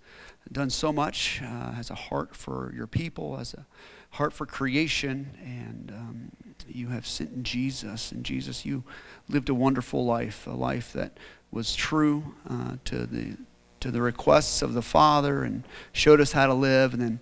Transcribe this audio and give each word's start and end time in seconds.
done 0.51 0.71
so 0.71 0.93
much, 0.93 1.41
uh, 1.43 1.73
has 1.73 1.91
a 1.91 1.95
heart 1.95 2.37
for 2.37 2.73
your 2.75 2.87
people, 2.87 3.37
has 3.37 3.55
a 3.55 3.67
heart 4.11 4.33
for 4.33 4.47
creation, 4.47 5.31
and 5.45 5.93
um, 5.95 6.33
you 6.69 6.89
have 6.89 7.07
sent 7.07 7.43
Jesus. 7.43 8.13
And 8.13 8.25
Jesus, 8.25 8.65
you 8.65 8.85
lived 9.29 9.49
a 9.49 9.55
wonderful 9.55 10.05
life, 10.05 10.47
a 10.47 10.51
life 10.51 10.93
that 10.93 11.19
was 11.51 11.75
true 11.75 12.35
uh, 12.49 12.77
to 12.85 13.07
the 13.07 13.37
to 13.79 13.91
the 13.91 14.01
requests 14.01 14.63
of 14.63 14.73
the 14.73 14.83
Father, 14.83 15.43
and 15.43 15.63
showed 15.93 16.21
us 16.21 16.33
how 16.33 16.47
to 16.47 16.55
live. 16.55 16.95
And 16.95 17.03
then, 17.03 17.21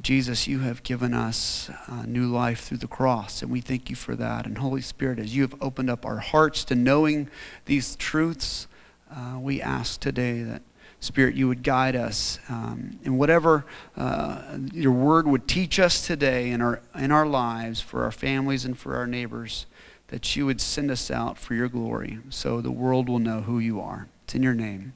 Jesus, 0.00 0.46
you 0.46 0.60
have 0.60 0.82
given 0.82 1.12
us 1.12 1.70
uh, 1.88 2.04
new 2.06 2.26
life 2.26 2.64
through 2.64 2.78
the 2.78 2.86
cross, 2.86 3.42
and 3.42 3.50
we 3.50 3.60
thank 3.60 3.90
you 3.90 3.96
for 3.96 4.16
that. 4.16 4.46
And 4.46 4.58
Holy 4.58 4.80
Spirit, 4.80 5.18
as 5.18 5.36
you 5.36 5.42
have 5.42 5.54
opened 5.60 5.90
up 5.90 6.06
our 6.06 6.18
hearts 6.18 6.64
to 6.64 6.74
knowing 6.74 7.28
these 7.66 7.94
truths, 7.96 8.66
uh, 9.14 9.38
we 9.38 9.60
ask 9.60 10.00
today 10.00 10.42
that 10.42 10.62
Spirit, 11.02 11.34
you 11.34 11.48
would 11.48 11.64
guide 11.64 11.96
us 11.96 12.38
um, 12.48 12.96
in 13.02 13.18
whatever 13.18 13.66
uh, 13.96 14.56
your 14.72 14.92
word 14.92 15.26
would 15.26 15.48
teach 15.48 15.80
us 15.80 16.06
today 16.06 16.50
in 16.50 16.62
our, 16.62 16.80
in 16.94 17.10
our 17.10 17.26
lives, 17.26 17.80
for 17.80 18.04
our 18.04 18.12
families 18.12 18.64
and 18.64 18.78
for 18.78 18.94
our 18.94 19.06
neighbors, 19.06 19.66
that 20.08 20.36
you 20.36 20.46
would 20.46 20.60
send 20.60 20.92
us 20.92 21.10
out 21.10 21.38
for 21.38 21.54
your 21.54 21.68
glory 21.68 22.20
so 22.30 22.60
the 22.60 22.70
world 22.70 23.08
will 23.08 23.18
know 23.18 23.40
who 23.40 23.58
you 23.58 23.80
are. 23.80 24.06
It's 24.24 24.36
in 24.36 24.44
your 24.44 24.54
name. 24.54 24.92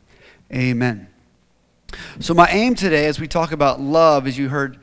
Amen. 0.52 1.08
So, 2.20 2.34
my 2.34 2.48
aim 2.50 2.74
today, 2.74 3.06
as 3.06 3.20
we 3.20 3.28
talk 3.28 3.52
about 3.52 3.80
love, 3.80 4.26
as 4.26 4.36
you 4.36 4.48
heard 4.48 4.78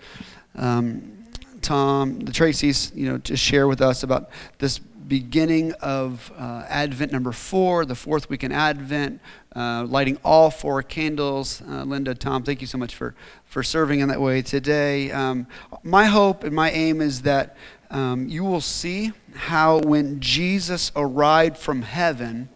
um, 0.55 1.25
Tom, 1.61 2.19
the 2.19 2.31
Tracy's, 2.31 2.91
you 2.95 3.09
know, 3.09 3.17
just 3.17 3.43
share 3.43 3.67
with 3.67 3.81
us 3.81 4.03
about 4.03 4.29
this 4.59 4.79
beginning 4.79 5.73
of 5.73 6.31
uh, 6.37 6.65
Advent 6.69 7.11
number 7.11 7.31
four, 7.31 7.85
the 7.85 7.95
fourth 7.95 8.29
week 8.29 8.43
in 8.43 8.51
Advent, 8.51 9.19
uh, 9.55 9.85
lighting 9.87 10.17
all 10.23 10.49
four 10.49 10.81
candles. 10.81 11.61
Uh, 11.61 11.83
Linda, 11.83 12.15
Tom, 12.15 12.43
thank 12.43 12.61
you 12.61 12.67
so 12.67 12.77
much 12.77 12.95
for, 12.95 13.15
for 13.45 13.63
serving 13.63 13.99
in 13.99 14.09
that 14.09 14.21
way 14.21 14.41
today. 14.41 15.11
Um, 15.11 15.47
my 15.83 16.05
hope 16.05 16.43
and 16.43 16.55
my 16.55 16.71
aim 16.71 17.01
is 17.01 17.23
that 17.23 17.57
um, 17.89 18.27
you 18.27 18.43
will 18.43 18.61
see 18.61 19.11
how 19.35 19.79
when 19.79 20.19
Jesus 20.19 20.91
arrived 20.95 21.57
from 21.57 21.83
heaven 21.83 22.49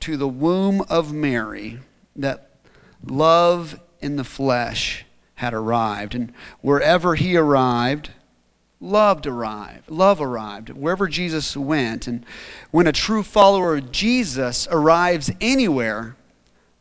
to 0.00 0.16
the 0.16 0.28
womb 0.28 0.82
of 0.88 1.12
Mary, 1.12 1.80
that 2.16 2.51
love 3.04 3.80
in 4.00 4.16
the 4.16 4.24
flesh 4.24 5.04
had 5.36 5.54
arrived. 5.54 6.14
And 6.14 6.32
wherever 6.60 7.14
he 7.14 7.36
arrived, 7.36 8.10
loved 8.82 9.28
arrived 9.28 9.88
love 9.88 10.20
arrived 10.20 10.68
wherever 10.70 11.06
jesus 11.06 11.56
went. 11.56 12.08
And 12.08 12.26
when 12.72 12.86
a 12.86 12.92
true 12.92 13.22
follower 13.22 13.76
of 13.76 13.92
jesus 13.92 14.66
arrives 14.70 15.30
anywhere 15.40 16.16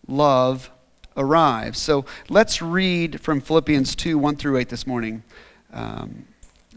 love 0.07 0.71
arrives. 1.15 1.79
So 1.79 2.05
let's 2.27 2.61
read 2.61 3.21
from 3.21 3.39
philippians 3.39 3.95
2 3.95 4.17
1 4.17 4.35
through 4.35 4.57
8 4.57 4.69
this 4.69 4.87
morning 4.87 5.23
um, 5.71 6.25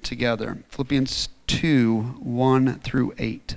together. 0.03 0.59
Philippians 0.69 1.31
2 1.47 2.01
1 2.21 2.81
through 2.81 3.15
8 3.19 3.57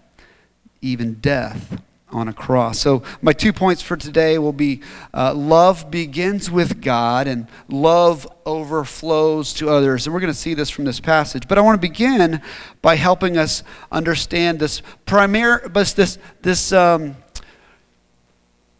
even 0.81 1.15
death 1.15 1.81
on 2.13 2.27
a 2.27 2.33
cross. 2.33 2.79
So, 2.79 3.03
my 3.21 3.33
two 3.33 3.53
points 3.53 3.81
for 3.81 3.95
today 3.95 4.37
will 4.37 4.53
be 4.53 4.81
uh, 5.13 5.33
love 5.33 5.89
begins 5.89 6.51
with 6.51 6.81
God 6.81 7.27
and 7.27 7.47
love 7.69 8.27
overflows 8.45 9.53
to 9.55 9.69
others. 9.69 10.05
And 10.05 10.13
we're 10.13 10.19
going 10.19 10.33
to 10.33 10.37
see 10.37 10.53
this 10.53 10.69
from 10.69 10.85
this 10.85 10.99
passage. 10.99 11.47
But 11.47 11.57
I 11.57 11.61
want 11.61 11.81
to 11.81 11.87
begin 11.87 12.41
by 12.81 12.95
helping 12.95 13.37
us 13.37 13.63
understand 13.91 14.59
this 14.59 14.81
primary, 15.05 15.67
this, 15.69 16.17
this, 16.41 16.73
um, 16.73 17.15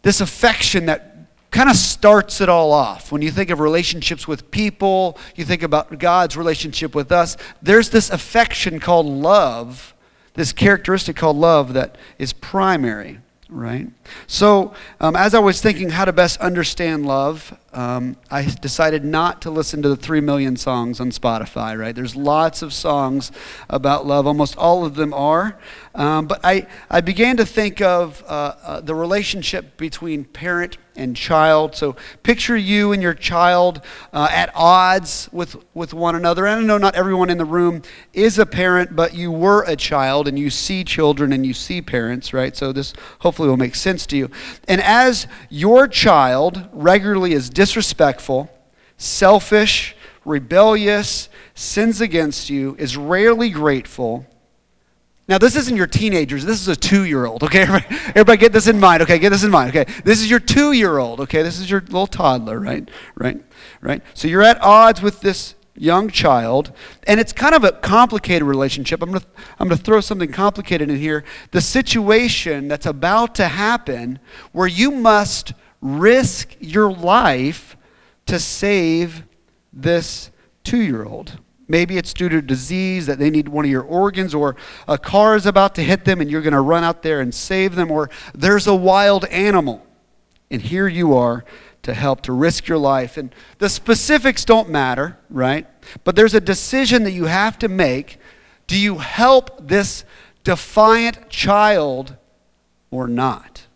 this 0.02 0.20
affection 0.20 0.86
that 0.86 1.12
kind 1.50 1.68
of 1.68 1.76
starts 1.76 2.40
it 2.40 2.48
all 2.48 2.72
off. 2.72 3.12
When 3.12 3.22
you 3.22 3.30
think 3.30 3.50
of 3.50 3.60
relationships 3.60 4.26
with 4.26 4.50
people, 4.50 5.18
you 5.36 5.44
think 5.44 5.62
about 5.62 5.98
God's 5.98 6.36
relationship 6.36 6.94
with 6.94 7.12
us, 7.12 7.36
there's 7.60 7.90
this 7.90 8.10
affection 8.10 8.80
called 8.80 9.06
love 9.06 9.94
this 10.34 10.52
characteristic 10.52 11.16
called 11.16 11.36
love 11.36 11.72
that 11.74 11.96
is 12.18 12.32
primary, 12.32 13.20
right? 13.48 13.88
So, 14.26 14.74
um, 15.00 15.16
as 15.16 15.34
I 15.34 15.38
was 15.38 15.60
thinking 15.60 15.90
how 15.90 16.04
to 16.04 16.12
best 16.12 16.40
understand 16.40 17.06
love, 17.06 17.56
um, 17.72 18.16
I 18.30 18.44
decided 18.44 19.04
not 19.04 19.42
to 19.42 19.50
listen 19.50 19.82
to 19.82 19.88
the 19.88 19.96
three 19.96 20.20
million 20.20 20.56
songs 20.56 21.00
on 21.00 21.10
Spotify, 21.10 21.78
right? 21.78 21.94
There's 21.94 22.14
lots 22.14 22.60
of 22.60 22.72
songs 22.72 23.32
about 23.70 24.06
love, 24.06 24.26
almost 24.26 24.56
all 24.58 24.84
of 24.84 24.94
them 24.94 25.14
are. 25.14 25.58
Um, 25.94 26.26
but 26.26 26.40
I, 26.44 26.66
I 26.90 27.00
began 27.00 27.36
to 27.38 27.46
think 27.46 27.80
of 27.80 28.22
uh, 28.26 28.54
uh, 28.62 28.80
the 28.80 28.94
relationship 28.94 29.76
between 29.76 30.24
parent 30.24 30.76
and 30.96 31.16
child. 31.16 31.74
So 31.74 31.96
picture 32.22 32.56
you 32.56 32.92
and 32.92 33.02
your 33.02 33.14
child 33.14 33.80
uh, 34.12 34.28
at 34.30 34.50
odds 34.54 35.28
with, 35.32 35.56
with 35.74 35.94
one 35.94 36.14
another. 36.14 36.46
And 36.46 36.60
I 36.60 36.64
know 36.64 36.78
not 36.78 36.94
everyone 36.94 37.30
in 37.30 37.38
the 37.38 37.44
room 37.44 37.82
is 38.12 38.38
a 38.38 38.44
parent, 38.44 38.94
but 38.94 39.14
you 39.14 39.30
were 39.30 39.64
a 39.64 39.76
child 39.76 40.28
and 40.28 40.38
you 40.38 40.50
see 40.50 40.84
children 40.84 41.32
and 41.32 41.46
you 41.46 41.54
see 41.54 41.80
parents, 41.80 42.32
right? 42.34 42.54
So 42.54 42.72
this 42.72 42.92
hopefully 43.20 43.48
will 43.48 43.56
make 43.56 43.74
sense 43.74 44.01
to 44.06 44.16
you. 44.16 44.30
And 44.68 44.80
as 44.80 45.26
your 45.50 45.88
child 45.88 46.68
regularly 46.72 47.32
is 47.32 47.50
disrespectful, 47.50 48.50
selfish, 48.96 49.96
rebellious, 50.24 51.28
sins 51.54 52.00
against 52.00 52.50
you, 52.50 52.76
is 52.78 52.96
rarely 52.96 53.50
grateful, 53.50 54.26
Now, 55.28 55.38
this 55.38 55.56
isn't 55.56 55.76
your 55.76 55.86
teenagers. 55.86 56.44
This 56.44 56.60
is 56.60 56.68
a 56.68 56.76
two 56.76 57.04
year 57.04 57.24
old, 57.26 57.42
okay? 57.44 57.62
Everybody 58.08 58.38
get 58.38 58.52
this 58.52 58.66
in 58.66 58.78
mind, 58.78 59.02
okay? 59.02 59.18
Get 59.18 59.30
this 59.30 59.44
in 59.44 59.50
mind, 59.50 59.74
okay? 59.74 59.90
This 60.04 60.20
is 60.20 60.28
your 60.28 60.40
two 60.40 60.72
year 60.72 60.98
old, 60.98 61.20
okay? 61.20 61.42
This 61.42 61.58
is 61.58 61.70
your 61.70 61.80
little 61.80 62.06
toddler, 62.08 62.58
right? 62.58 62.88
Right? 63.14 63.42
Right? 63.80 64.02
So 64.14 64.28
you're 64.28 64.42
at 64.42 64.60
odds 64.60 65.00
with 65.00 65.20
this 65.20 65.54
young 65.74 66.10
child, 66.10 66.72
and 67.06 67.18
it's 67.18 67.32
kind 67.32 67.54
of 67.54 67.64
a 67.64 67.72
complicated 67.72 68.42
relationship. 68.42 69.02
I'm 69.02 69.10
going 69.10 69.20
to 69.20 69.26
I'm 69.58 69.68
to 69.68 69.76
throw 69.76 70.00
something 70.00 70.30
complicated 70.30 70.90
in 70.90 70.96
here. 70.96 71.24
The 71.50 71.60
situation 71.60 72.68
that's 72.68 72.86
about 72.86 73.34
to 73.36 73.48
happen 73.48 74.18
where 74.52 74.66
you 74.66 74.90
must 74.90 75.54
risk 75.80 76.54
your 76.60 76.92
life 76.92 77.76
to 78.26 78.38
save 78.38 79.24
this 79.72 80.30
two 80.64 80.80
year 80.80 81.04
old. 81.04 81.38
Maybe 81.68 81.96
it's 81.96 82.12
due 82.12 82.28
to 82.28 82.42
disease 82.42 83.06
that 83.06 83.18
they 83.18 83.30
need 83.30 83.48
one 83.48 83.64
of 83.64 83.70
your 83.70 83.82
organs, 83.82 84.34
or 84.34 84.56
a 84.86 84.98
car 84.98 85.36
is 85.36 85.46
about 85.46 85.74
to 85.76 85.82
hit 85.82 86.04
them 86.04 86.20
and 86.20 86.30
you're 86.30 86.42
going 86.42 86.52
to 86.52 86.60
run 86.60 86.84
out 86.84 87.02
there 87.02 87.20
and 87.20 87.34
save 87.34 87.76
them, 87.76 87.90
or 87.90 88.10
there's 88.34 88.66
a 88.66 88.74
wild 88.74 89.24
animal. 89.26 89.86
And 90.50 90.60
here 90.60 90.86
you 90.86 91.14
are 91.14 91.44
to 91.82 91.94
help, 91.94 92.20
to 92.22 92.32
risk 92.32 92.68
your 92.68 92.78
life. 92.78 93.16
And 93.16 93.34
the 93.58 93.68
specifics 93.68 94.44
don't 94.44 94.68
matter, 94.68 95.18
right? 95.28 95.66
But 96.04 96.16
there's 96.16 96.34
a 96.34 96.40
decision 96.40 97.04
that 97.04 97.10
you 97.12 97.24
have 97.24 97.58
to 97.58 97.68
make. 97.68 98.18
Do 98.66 98.78
you 98.78 98.98
help 98.98 99.68
this 99.68 100.04
defiant 100.44 101.28
child 101.28 102.16
or 102.90 103.08
not? 103.08 103.66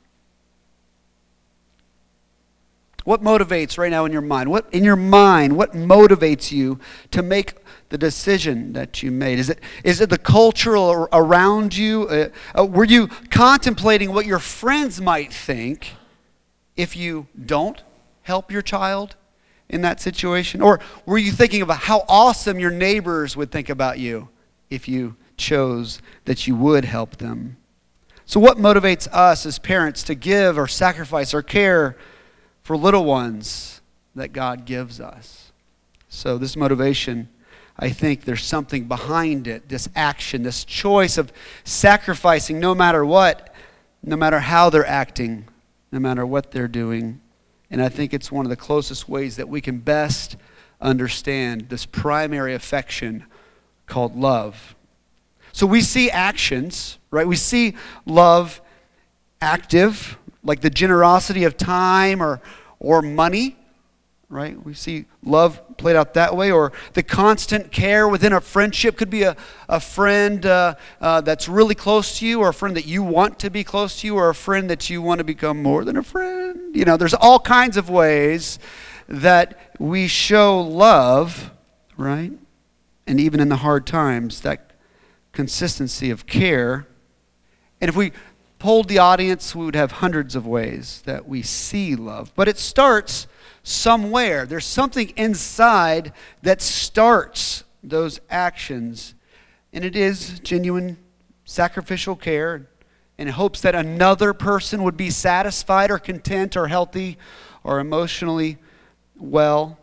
What 3.05 3.23
motivates 3.23 3.79
right 3.79 3.91
now 3.91 4.05
in 4.05 4.13
your 4.13 4.21
mind? 4.21 4.51
What 4.51 4.67
in 4.73 4.83
your 4.83 4.97
mind, 4.97 5.57
what 5.57 5.75
motivates 5.75 6.51
you 6.51 6.81
to 7.13 7.23
make 7.23 7.55
the 7.89 7.99
decision 7.99 8.73
that 8.73 9.01
you 9.01 9.13
made? 9.13 9.39
Is 9.39 9.49
it, 9.49 9.61
is 9.85 10.01
it 10.01 10.11
the 10.11 10.19
cultural 10.19 11.09
around 11.13 11.77
you? 11.77 12.09
Uh, 12.09 12.29
uh, 12.59 12.65
were 12.65 12.85
you 12.85 13.07
contemplating 13.31 14.13
what 14.13 14.27
your 14.27 14.41
friends 14.41 15.01
might 15.01 15.33
think 15.33 15.93
if 16.77 16.97
you 16.97 17.29
don't 17.45 17.81
help 18.27 18.53
your 18.53 18.63
child 18.63 19.17
in 19.69 19.81
that 19.83 20.01
situation? 20.01 20.61
Or 20.61 20.81
were 21.05 21.19
you 21.19 21.33
thinking 21.33 21.63
about 21.63 21.79
how 21.79 22.05
awesome 22.09 22.61
your 22.61 22.71
neighbors 22.71 23.37
would 23.37 23.51
think 23.51 23.69
about 23.69 23.99
you 23.99 24.29
if 24.71 24.89
you 24.89 25.17
chose 25.37 26.01
that 26.27 26.47
you 26.47 26.55
would 26.55 26.85
help 26.85 27.17
them? 27.17 27.57
So, 28.25 28.41
what 28.41 28.59
motivates 28.59 29.09
us 29.13 29.47
as 29.47 29.59
parents 29.59 30.03
to 30.05 30.15
give 30.15 30.59
or 30.59 30.67
sacrifice 30.67 31.33
or 31.33 31.43
care? 31.43 31.97
for 32.67 32.77
little 32.77 33.05
ones 33.05 33.81
that 34.17 34.33
God 34.33 34.65
gives 34.65 35.01
us. 35.01 35.53
So, 36.09 36.37
this 36.37 36.57
motivation, 36.57 37.29
I 37.79 37.91
think 37.91 38.25
there's 38.25 38.43
something 38.43 38.89
behind 38.89 39.47
it 39.47 39.69
this 39.69 39.89
action, 39.95 40.43
this 40.43 40.65
choice 40.65 41.17
of 41.17 41.33
sacrificing 41.63 42.59
no 42.59 42.75
matter 42.75 43.07
what, 43.07 43.55
no 44.03 44.17
matter 44.17 44.41
how 44.41 44.69
they're 44.69 44.85
acting, 44.85 45.47
no 45.93 46.01
matter 46.01 46.27
what 46.27 46.51
they're 46.51 46.67
doing. 46.67 47.21
And 47.71 47.83
I 47.83 47.89
think 47.89 48.15
it's 48.15 48.31
one 48.31 48.47
of 48.47 48.51
the 48.51 48.57
closest 48.57 49.09
ways 49.09 49.37
that 49.37 49.49
we 49.49 49.61
can 49.61 49.79
best 49.79 50.37
understand 50.81 51.69
this 51.69 51.87
primary 51.87 52.55
affection 52.55 53.25
called 53.87 54.17
love. 54.17 54.75
So 55.53 55.67
we 55.67 55.81
see 55.81 56.11
actions, 56.11 56.99
right? 57.11 57.27
We 57.27 57.37
see 57.37 57.75
love 58.05 58.61
active, 59.41 60.19
like 60.43 60.61
the 60.61 60.71
generosity 60.71 61.45
of 61.45 61.57
time 61.57 62.23
or, 62.23 62.41
or 62.79 63.03
money, 63.03 63.57
right? 64.29 64.61
We 64.65 64.75
see 64.75 65.07
love 65.23 65.61
played 65.77 65.97
out 65.97 66.15
that 66.15 66.37
way, 66.37 66.51
or 66.51 66.73
the 66.95 67.03
constant 67.03 67.71
care 67.71 68.09
within 68.09 68.33
a 68.33 68.41
friendship 68.41 68.97
could 68.97 69.11
be 69.11 69.23
a, 69.23 69.37
a 69.69 69.79
friend 69.79 70.45
uh, 70.45 70.75
uh, 71.01 71.21
that's 71.21 71.49
really 71.49 71.75
close 71.75 72.19
to 72.19 72.27
you, 72.27 72.41
or 72.41 72.49
a 72.49 72.55
friend 72.55 72.77
that 72.77 72.87
you 72.87 73.03
want 73.03 73.39
to 73.41 73.51
be 73.51 73.63
close 73.63 74.01
to 74.01 74.07
you, 74.07 74.17
or 74.17 74.29
a 74.29 74.35
friend 74.35 74.69
that 74.71 74.91
you 74.91 75.01
want 75.01 75.19
to 75.19 75.25
become 75.25 75.63
more 75.63 75.85
than 75.85 75.97
a 75.97 76.03
friend. 76.03 76.75
You 76.75 76.85
know, 76.85 76.97
there's 76.97 77.15
all 77.15 77.39
kinds 77.39 77.77
of 77.77 77.89
ways 77.89 78.59
that 79.09 79.75
we 79.79 80.09
show 80.09 80.61
love, 80.61 81.53
right? 81.97 82.33
And 83.07 83.21
even 83.21 83.39
in 83.39 83.49
the 83.49 83.57
hard 83.57 83.87
times, 83.87 84.41
that 84.41 84.73
consistency 85.33 86.11
of 86.11 86.27
care. 86.27 86.89
And 87.81 87.89
if 87.89 87.95
we 87.95 88.13
polled 88.67 88.89
the 88.89 88.99
audience, 88.99 89.55
we 89.55 89.65
would 89.65 89.77
have 89.77 89.93
hundreds 89.93 90.35
of 90.35 90.45
ways 90.45 91.01
that 91.05 91.29
we 91.29 91.41
see 91.41 91.95
love. 91.95 92.33
But 92.35 92.49
it 92.49 92.59
starts 92.59 93.29
somewhere. 93.63 94.45
There's 94.45 94.67
something 94.67 95.11
inside 95.11 96.13
that 96.43 96.61
starts 96.61 97.63
those 97.85 98.19
actions. 98.29 99.15
And 99.73 99.85
it 99.85 99.95
is 99.95 100.41
genuine 100.41 100.99
sacrificial 101.45 102.17
care 102.17 102.67
in 103.17 103.29
hopes 103.29 103.61
that 103.61 103.77
another 103.77 104.33
person 104.33 104.83
would 104.83 104.97
be 104.97 105.11
satisfied 105.11 105.93
or 105.93 106.01
content 106.01 106.57
or 106.57 106.67
healthy 106.67 107.19
or 107.63 107.79
emotionally 107.79 108.59
well. 109.17 109.79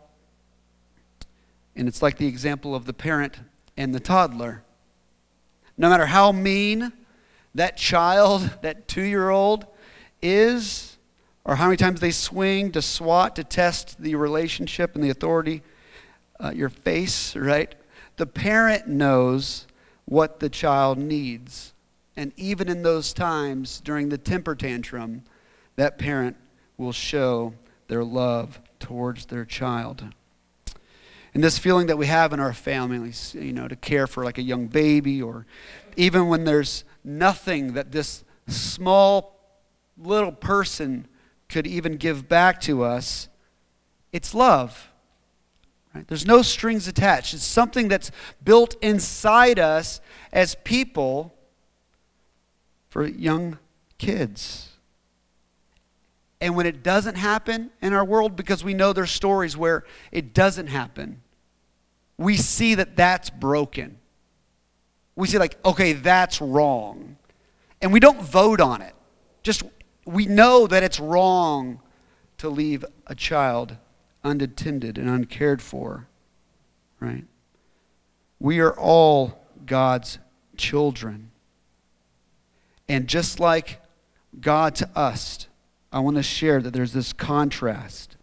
And 1.74 1.88
it's 1.88 2.02
like 2.02 2.18
the 2.18 2.26
example 2.26 2.74
of 2.74 2.84
the 2.84 2.92
parent 2.92 3.38
and 3.78 3.94
the 3.94 4.00
toddler. 4.00 4.62
No 5.78 5.88
matter 5.88 6.04
how 6.04 6.32
mean, 6.32 6.92
that 7.54 7.76
child, 7.76 8.50
that 8.62 8.88
two 8.88 9.02
year 9.02 9.30
old, 9.30 9.66
is, 10.22 10.96
or 11.44 11.56
how 11.56 11.66
many 11.66 11.76
times 11.76 12.00
they 12.00 12.10
swing 12.10 12.72
to 12.72 12.82
swat 12.82 13.36
to 13.36 13.44
test 13.44 14.00
the 14.00 14.14
relationship 14.14 14.94
and 14.94 15.04
the 15.04 15.10
authority, 15.10 15.62
uh, 16.42 16.50
your 16.50 16.70
face, 16.70 17.36
right? 17.36 17.74
The 18.16 18.26
parent 18.26 18.88
knows 18.88 19.66
what 20.06 20.40
the 20.40 20.48
child 20.48 20.98
needs. 20.98 21.72
And 22.16 22.32
even 22.36 22.68
in 22.68 22.82
those 22.82 23.12
times 23.12 23.80
during 23.80 24.08
the 24.08 24.18
temper 24.18 24.54
tantrum, 24.54 25.22
that 25.76 25.98
parent 25.98 26.36
will 26.76 26.92
show 26.92 27.54
their 27.88 28.04
love 28.04 28.60
towards 28.78 29.26
their 29.26 29.44
child. 29.44 30.04
And 31.34 31.42
this 31.42 31.58
feeling 31.58 31.88
that 31.88 31.98
we 31.98 32.06
have 32.06 32.32
in 32.32 32.38
our 32.38 32.52
families, 32.52 33.34
you 33.34 33.52
know, 33.52 33.66
to 33.66 33.74
care 33.74 34.06
for 34.06 34.24
like 34.24 34.38
a 34.38 34.42
young 34.42 34.68
baby, 34.68 35.20
or 35.20 35.46
even 35.96 36.28
when 36.28 36.44
there's 36.44 36.84
nothing 37.04 37.74
that 37.74 37.92
this 37.92 38.24
small 38.48 39.38
little 39.96 40.32
person 40.32 41.06
could 41.48 41.66
even 41.66 41.96
give 41.96 42.28
back 42.28 42.60
to 42.62 42.82
us, 42.82 43.28
it's 44.12 44.34
love. 44.34 44.90
Right? 45.94 46.06
There's 46.08 46.26
no 46.26 46.42
strings 46.42 46.88
attached. 46.88 47.34
It's 47.34 47.44
something 47.44 47.88
that's 47.88 48.10
built 48.42 48.74
inside 48.82 49.58
us 49.58 50.00
as 50.32 50.56
people 50.64 51.34
for 52.88 53.06
young 53.06 53.58
kids. 53.98 54.70
And 56.40 56.56
when 56.56 56.66
it 56.66 56.82
doesn't 56.82 57.14
happen 57.14 57.70
in 57.80 57.92
our 57.92 58.04
world, 58.04 58.36
because 58.36 58.64
we 58.64 58.74
know 58.74 58.92
there's 58.92 59.10
stories 59.10 59.56
where 59.56 59.84
it 60.10 60.34
doesn't 60.34 60.66
happen, 60.66 61.22
we 62.18 62.36
see 62.36 62.74
that 62.74 62.96
that's 62.96 63.30
broken 63.30 63.98
we 65.16 65.28
say, 65.28 65.38
like, 65.38 65.58
okay, 65.64 65.92
that's 65.92 66.40
wrong. 66.40 67.16
And 67.80 67.92
we 67.92 68.00
don't 68.00 68.20
vote 68.20 68.60
on 68.60 68.82
it. 68.82 68.94
Just 69.42 69.62
we 70.04 70.26
know 70.26 70.66
that 70.66 70.82
it's 70.82 70.98
wrong 70.98 71.80
to 72.38 72.48
leave 72.48 72.84
a 73.06 73.14
child 73.14 73.76
unattended 74.22 74.98
and 74.98 75.08
uncared 75.08 75.62
for, 75.62 76.08
right? 76.98 77.24
We 78.40 78.60
are 78.60 78.72
all 78.72 79.38
God's 79.66 80.18
children. 80.56 81.30
And 82.88 83.06
just 83.06 83.38
like 83.38 83.80
God 84.40 84.74
to 84.76 84.88
us, 84.96 85.46
I 85.92 86.00
want 86.00 86.16
to 86.16 86.22
share 86.22 86.60
that 86.60 86.72
there's 86.72 86.92
this 86.92 87.12
contrast. 87.12 88.16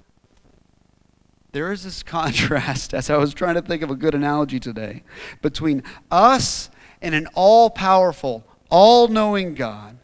There 1.52 1.72
is 1.72 1.84
this 1.84 2.04
contrast, 2.04 2.94
as 2.94 3.10
I 3.10 3.18
was 3.18 3.34
trying 3.34 3.56
to 3.56 3.62
think 3.62 3.82
of 3.82 3.92
a 3.92 3.96
good 3.96 4.16
analogy 4.16 4.60
today, 4.60 5.04
between 5.42 5.84
us 6.10 6.70
and 7.02 7.16
an 7.16 7.28
all 7.34 7.70
powerful, 7.70 8.44
all 8.70 9.08
knowing 9.08 9.56
God, 9.56 9.98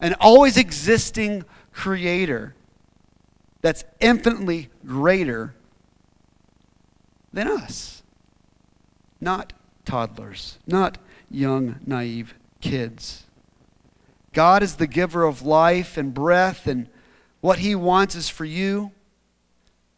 an 0.00 0.14
always 0.20 0.56
existing 0.56 1.44
creator 1.72 2.54
that's 3.60 3.84
infinitely 4.00 4.70
greater 4.84 5.54
than 7.32 7.48
us. 7.48 8.02
Not 9.20 9.52
toddlers, 9.84 10.58
not 10.66 10.98
young, 11.30 11.76
naive 11.86 12.34
kids. 12.60 13.24
God 14.32 14.62
is 14.62 14.76
the 14.76 14.86
giver 14.86 15.24
of 15.24 15.42
life 15.42 15.96
and 15.96 16.12
breath, 16.12 16.66
and 16.66 16.88
what 17.40 17.60
He 17.60 17.74
wants 17.74 18.14
is 18.14 18.28
for 18.28 18.44
you 18.44 18.92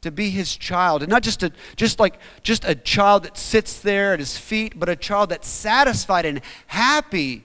to 0.02 0.10
be 0.10 0.30
his 0.30 0.56
child 0.56 1.02
and 1.02 1.10
not 1.10 1.22
just 1.22 1.42
a 1.42 1.50
just 1.74 1.98
like 1.98 2.18
just 2.42 2.64
a 2.64 2.74
child 2.74 3.24
that 3.24 3.36
sits 3.36 3.80
there 3.80 4.12
at 4.12 4.18
his 4.18 4.36
feet 4.36 4.78
but 4.78 4.88
a 4.88 4.96
child 4.96 5.30
that's 5.30 5.48
satisfied 5.48 6.24
and 6.24 6.40
happy 6.66 7.44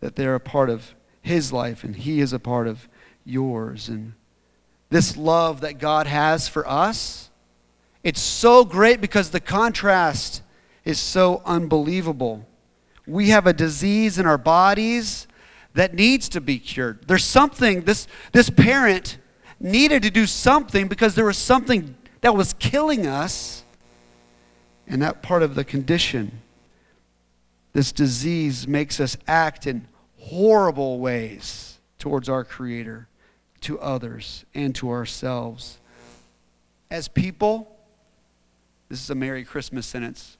that 0.00 0.16
they're 0.16 0.34
a 0.34 0.40
part 0.40 0.70
of 0.70 0.94
his 1.22 1.52
life 1.52 1.84
and 1.84 1.96
he 1.96 2.20
is 2.20 2.32
a 2.32 2.38
part 2.38 2.66
of 2.66 2.88
yours 3.24 3.88
and 3.88 4.14
this 4.88 5.16
love 5.16 5.60
that 5.60 5.78
God 5.78 6.06
has 6.06 6.48
for 6.48 6.66
us 6.68 7.30
it's 8.02 8.20
so 8.20 8.64
great 8.64 9.00
because 9.00 9.30
the 9.30 9.40
contrast 9.40 10.42
is 10.84 10.98
so 10.98 11.42
unbelievable 11.44 12.46
we 13.06 13.28
have 13.28 13.46
a 13.46 13.52
disease 13.52 14.18
in 14.18 14.26
our 14.26 14.38
bodies 14.38 15.26
that 15.74 15.94
needs 15.94 16.28
to 16.30 16.40
be 16.40 16.58
cured. 16.58 17.06
There's 17.06 17.24
something, 17.24 17.82
this, 17.82 18.06
this 18.32 18.50
parent 18.50 19.18
needed 19.60 20.02
to 20.02 20.10
do 20.10 20.26
something 20.26 20.88
because 20.88 21.14
there 21.14 21.26
was 21.26 21.38
something 21.38 21.94
that 22.22 22.34
was 22.34 22.54
killing 22.54 23.06
us. 23.06 23.64
And 24.86 25.02
that 25.02 25.22
part 25.22 25.42
of 25.42 25.54
the 25.54 25.62
condition, 25.62 26.40
this 27.72 27.92
disease, 27.92 28.66
makes 28.66 28.98
us 28.98 29.16
act 29.28 29.66
in 29.66 29.86
horrible 30.18 30.98
ways 30.98 31.78
towards 31.98 32.28
our 32.28 32.42
Creator, 32.42 33.06
to 33.60 33.78
others, 33.78 34.44
and 34.54 34.74
to 34.74 34.90
ourselves. 34.90 35.78
As 36.90 37.06
people, 37.06 37.76
this 38.88 39.00
is 39.00 39.10
a 39.10 39.14
Merry 39.14 39.44
Christmas 39.44 39.86
sentence. 39.86 40.38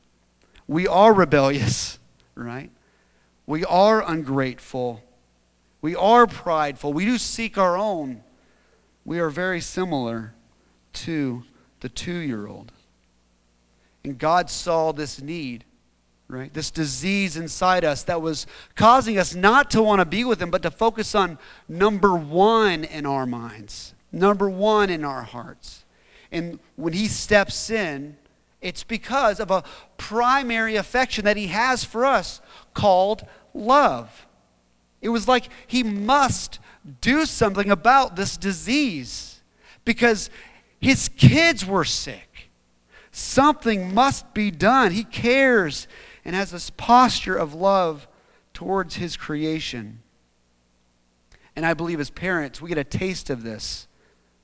We 0.67 0.89
are 0.89 1.13
rebellious, 1.13 1.99
right? 2.35 2.71
We 3.47 3.65
are 3.65 4.03
ungrateful. 4.09 5.03
We 5.81 5.95
are 5.95 6.27
prideful. 6.27 6.93
We 6.93 7.05
do 7.05 7.19
seek 7.19 7.57
our 7.57 7.77
own. 7.77 8.23
We 9.11 9.19
are 9.19 9.29
very 9.29 9.61
similar 9.61 10.35
to 10.93 11.43
the 11.81 11.89
two 11.89 12.19
year 12.19 12.47
old. 12.47 12.71
And 14.05 14.17
God 14.17 14.49
saw 14.49 14.93
this 14.93 15.21
need, 15.21 15.65
right? 16.29 16.55
This 16.55 16.71
disease 16.71 17.37
inside 17.37 17.85
us 17.85 18.05
that 18.05 18.23
was 18.23 18.47
causing 18.77 19.19
us 19.19 19.35
not 19.35 19.69
to 19.73 19.83
want 19.83 19.99
to 19.99 20.05
be 20.05 20.23
with 20.23 20.41
Him, 20.41 20.53
but 20.53 20.63
to 20.63 20.71
focus 20.71 21.17
on 21.17 21.41
number 21.69 22.15
one 22.15 22.85
in 22.85 23.05
our 23.05 23.27
minds, 23.27 23.95
number 24.13 24.49
one 24.49 24.91
in 24.91 25.05
our 25.05 25.23
hearts. 25.23 25.85
And 26.31 26.61
when 26.77 26.93
He 26.93 27.09
steps 27.09 27.69
in, 27.69 28.17
it's 28.61 28.85
because 28.85 29.41
of 29.41 29.51
a 29.51 29.65
primary 29.99 30.77
affection 30.77 31.25
that 31.25 31.37
He 31.37 31.49
has 31.49 31.83
for 31.83 32.05
us 32.05 32.41
called 32.75 33.27
love. 33.55 34.29
It 35.01 35.09
was 35.09 35.27
like 35.27 35.49
he 35.67 35.83
must 35.83 36.59
do 37.01 37.27
something 37.27 37.71
about 37.71 38.17
this 38.17 38.37
disease 38.37 39.41
because 39.85 40.31
his 40.81 41.09
kids 41.09 41.65
were 41.65 41.85
sick. 41.85 42.51
Something 43.13 43.93
must 43.93 44.33
be 44.35 44.51
done. 44.51 44.93
He 44.93 45.05
cares 45.05 45.89
and 46.25 46.35
has 46.35 46.51
this 46.51 46.71
posture 46.71 47.37
of 47.37 47.55
love 47.55 48.09
towards 48.55 48.97
his 48.97 49.17
creation. 49.17 50.01
And 51.57 51.67
I 51.67 51.75
believe 51.75 52.01
as 52.01 52.11
parents, 52.11 52.61
we 52.61 52.69
get 52.69 52.79
a 52.79 52.85
taste 52.85 53.31
of 53.31 53.43
this, 53.43 53.89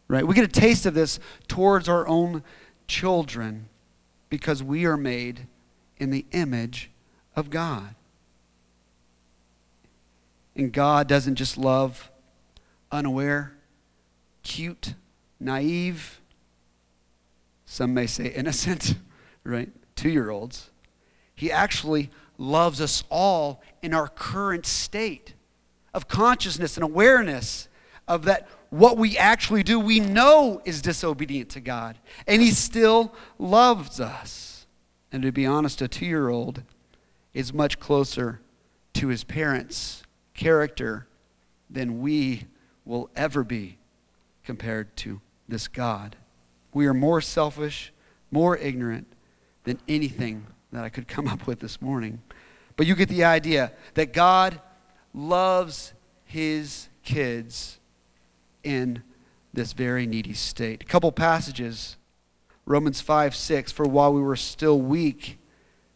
right? 0.09 0.27
We 0.27 0.35
get 0.35 0.45
a 0.45 0.49
taste 0.49 0.85
of 0.85 0.95
this 0.95 1.19
towards 1.49 1.89
our 1.89 2.07
own 2.07 2.43
children 2.89 3.69
because 4.29 4.63
we 4.63 4.85
are 4.85 4.97
made 4.97 5.47
in 5.99 6.11
the 6.11 6.27
image 6.33 6.91
of 7.35 7.51
God. 7.51 7.95
And 10.55 10.73
God 10.73 11.07
doesn't 11.07 11.37
just 11.37 11.57
love 11.57 12.11
unaware, 12.97 13.53
cute, 14.43 14.95
naive, 15.39 16.21
some 17.67 17.93
may 17.93 18.07
say 18.07 18.29
innocent, 18.29 18.95
right? 19.45 19.71
Two 19.95 20.09
year 20.09 20.31
olds. 20.31 20.71
He 21.35 21.53
actually 21.53 22.11
loves 22.39 22.81
us 22.81 23.05
all 23.11 23.63
in 23.83 23.93
our 23.93 24.09
current 24.09 24.67
state 24.67 25.35
of 25.93 26.09
consciousness 26.09 26.77
and 26.77 26.85
awareness 26.85 27.69
of 28.09 28.25
that 28.25 28.49
what 28.71 28.99
we 28.99 29.17
actually 29.17 29.63
do 29.63 29.79
we 29.81 30.01
know 30.01 30.61
is 30.65 30.83
disobedient 30.83 31.49
to 31.51 31.61
God 31.61 31.99
and 32.27 32.43
he 32.43 32.51
still 32.51 33.15
loves 33.39 34.01
us 34.01 34.67
and 35.11 35.23
to 35.23 35.33
be 35.33 35.47
honest 35.47 35.81
a 35.81 35.89
2-year-old 35.89 36.63
is 37.33 37.55
much 37.55 37.81
closer 37.81 38.41
to 38.93 39.09
his 39.09 39.25
parents 39.25 40.03
character 40.35 41.07
than 41.71 42.01
we 42.01 42.45
will 42.87 43.11
ever 43.15 43.45
be 43.45 43.77
compared 44.45 44.97
to 44.97 45.21
this 45.49 45.69
God. 45.69 46.17
We 46.73 46.87
are 46.87 46.95
more 46.95 47.21
selfish, 47.21 47.93
more 48.31 48.57
ignorant 48.57 49.09
than 49.65 49.79
anything 49.89 50.47
that 50.73 50.85
I 50.85 50.89
could 50.89 51.09
come 51.09 51.29
up 51.29 51.47
with 51.47 51.61
this 51.61 51.83
morning. 51.83 52.23
But 52.77 52.87
you 52.87 52.95
get 52.95 53.09
the 53.09 53.25
idea 53.25 53.73
that 53.95 54.13
God 54.13 54.61
loves 55.13 55.93
his 56.25 56.89
kids 57.03 57.79
in 58.63 59.03
this 59.53 59.73
very 59.73 60.07
needy 60.07 60.35
state. 60.35 60.83
A 60.83 60.87
couple 60.87 61.11
passages 61.13 61.97
Romans 62.67 63.01
5 63.01 63.35
6, 63.35 63.73
for 63.73 63.87
while 63.87 64.13
we 64.13 64.21
were 64.21 64.37
still 64.37 64.81
weak 64.81 65.39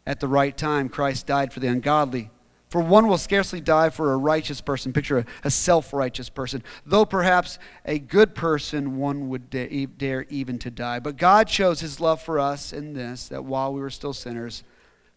at 0.07 0.21
the 0.21 0.27
right 0.27 0.55
time, 0.55 0.87
Christ 0.87 1.27
died 1.27 1.51
for 1.51 1.59
the 1.59 1.67
ungodly. 1.67 2.29
For 2.71 2.79
one 2.79 3.09
will 3.09 3.17
scarcely 3.17 3.59
die 3.59 3.89
for 3.89 4.13
a 4.13 4.17
righteous 4.17 4.61
person. 4.61 4.93
Picture 4.93 5.17
a, 5.19 5.25
a 5.43 5.51
self 5.51 5.91
righteous 5.91 6.29
person. 6.29 6.63
Though 6.85 7.05
perhaps 7.05 7.59
a 7.83 7.99
good 7.99 8.33
person, 8.33 8.97
one 8.97 9.27
would 9.27 9.49
dare, 9.49 9.67
dare 9.85 10.25
even 10.29 10.57
to 10.59 10.71
die. 10.71 10.99
But 10.99 11.17
God 11.17 11.49
shows 11.49 11.81
his 11.81 11.99
love 11.99 12.21
for 12.21 12.39
us 12.39 12.71
in 12.71 12.93
this 12.93 13.27
that 13.27 13.43
while 13.43 13.73
we 13.73 13.81
were 13.81 13.89
still 13.89 14.13
sinners, 14.13 14.63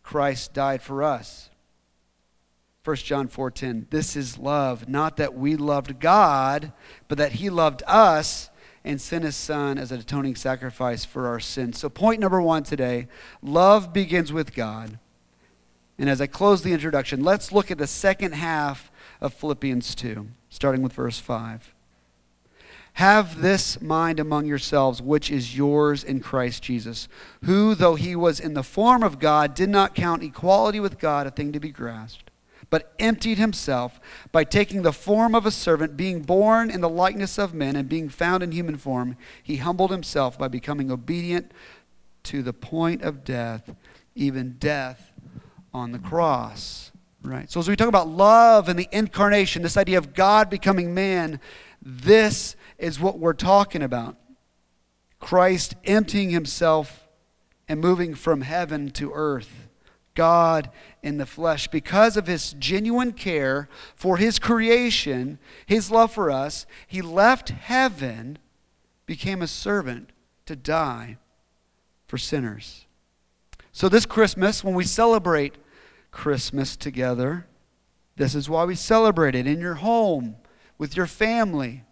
Christ 0.02 0.52
died 0.52 0.82
for 0.82 1.04
us. 1.04 1.48
1 2.82 2.96
John 2.96 3.28
4:10 3.28 3.88
This 3.88 4.16
is 4.16 4.36
love, 4.36 4.88
not 4.88 5.16
that 5.18 5.34
we 5.34 5.54
loved 5.54 6.00
God, 6.00 6.72
but 7.06 7.18
that 7.18 7.34
he 7.34 7.50
loved 7.50 7.84
us 7.86 8.50
and 8.82 9.00
sent 9.00 9.22
his 9.22 9.36
son 9.36 9.78
as 9.78 9.92
an 9.92 10.00
atoning 10.00 10.34
sacrifice 10.34 11.04
for 11.04 11.28
our 11.28 11.38
sins. 11.38 11.78
So 11.78 11.88
point 11.88 12.20
number 12.20 12.42
1 12.42 12.64
today, 12.64 13.06
love 13.40 13.92
begins 13.92 14.32
with 14.32 14.56
God. 14.56 14.98
And 15.98 16.10
as 16.10 16.20
I 16.20 16.26
close 16.26 16.62
the 16.62 16.72
introduction, 16.72 17.22
let's 17.22 17.52
look 17.52 17.70
at 17.70 17.78
the 17.78 17.86
second 17.86 18.32
half 18.32 18.90
of 19.20 19.32
Philippians 19.34 19.94
2, 19.94 20.26
starting 20.50 20.82
with 20.82 20.92
verse 20.92 21.18
5. 21.18 21.74
Have 22.94 23.40
this 23.40 23.80
mind 23.80 24.20
among 24.20 24.46
yourselves, 24.46 25.02
which 25.02 25.30
is 25.30 25.56
yours 25.56 26.04
in 26.04 26.20
Christ 26.20 26.62
Jesus, 26.62 27.08
who, 27.44 27.74
though 27.74 27.96
he 27.96 28.14
was 28.14 28.38
in 28.38 28.54
the 28.54 28.62
form 28.62 29.02
of 29.02 29.18
God, 29.18 29.54
did 29.54 29.68
not 29.68 29.96
count 29.96 30.22
equality 30.22 30.78
with 30.78 31.00
God 31.00 31.26
a 31.26 31.32
thing 31.32 31.50
to 31.52 31.60
be 31.60 31.70
grasped, 31.70 32.30
but 32.70 32.94
emptied 33.00 33.38
himself 33.38 33.98
by 34.30 34.44
taking 34.44 34.82
the 34.82 34.92
form 34.92 35.34
of 35.34 35.44
a 35.44 35.50
servant, 35.50 35.96
being 35.96 36.22
born 36.22 36.70
in 36.70 36.80
the 36.80 36.88
likeness 36.88 37.36
of 37.36 37.52
men, 37.52 37.74
and 37.74 37.88
being 37.88 38.08
found 38.08 38.44
in 38.44 38.52
human 38.52 38.76
form, 38.76 39.16
he 39.42 39.56
humbled 39.56 39.90
himself 39.90 40.38
by 40.38 40.46
becoming 40.46 40.90
obedient 40.92 41.50
to 42.24 42.42
the 42.42 42.52
point 42.52 43.02
of 43.02 43.24
death, 43.24 43.74
even 44.14 44.56
death 44.60 45.13
on 45.74 45.92
the 45.92 45.98
cross. 45.98 46.92
Right? 47.22 47.50
So, 47.50 47.58
as 47.58 47.68
we 47.68 47.76
talk 47.76 47.88
about 47.88 48.08
love 48.08 48.68
and 48.68 48.78
the 48.78 48.88
incarnation, 48.92 49.62
this 49.62 49.76
idea 49.76 49.98
of 49.98 50.14
God 50.14 50.48
becoming 50.48 50.94
man, 50.94 51.40
this 51.82 52.54
is 52.78 53.00
what 53.00 53.18
we're 53.18 53.32
talking 53.32 53.82
about. 53.82 54.16
Christ 55.18 55.74
emptying 55.84 56.30
himself 56.30 57.08
and 57.66 57.80
moving 57.80 58.14
from 58.14 58.42
heaven 58.42 58.90
to 58.92 59.12
earth. 59.12 59.68
God 60.14 60.70
in 61.02 61.16
the 61.18 61.26
flesh. 61.26 61.66
Because 61.68 62.16
of 62.16 62.26
his 62.26 62.54
genuine 62.58 63.12
care 63.12 63.68
for 63.96 64.16
his 64.16 64.38
creation, 64.38 65.38
his 65.66 65.90
love 65.90 66.12
for 66.12 66.30
us, 66.30 66.66
he 66.86 67.02
left 67.02 67.48
heaven, 67.48 68.38
became 69.06 69.42
a 69.42 69.48
servant 69.48 70.10
to 70.46 70.54
die 70.54 71.18
for 72.06 72.16
sinners. 72.16 72.86
So, 73.72 73.88
this 73.88 74.06
Christmas, 74.06 74.62
when 74.62 74.74
we 74.74 74.84
celebrate 74.84 75.56
Christmas 76.14 76.76
together. 76.76 77.46
This 78.16 78.34
is 78.34 78.48
why 78.48 78.64
we 78.64 78.76
celebrate 78.76 79.34
it 79.34 79.46
in 79.46 79.60
your 79.60 79.74
home, 79.74 80.36
with 80.78 80.96
your 80.96 81.06
family. 81.06 81.82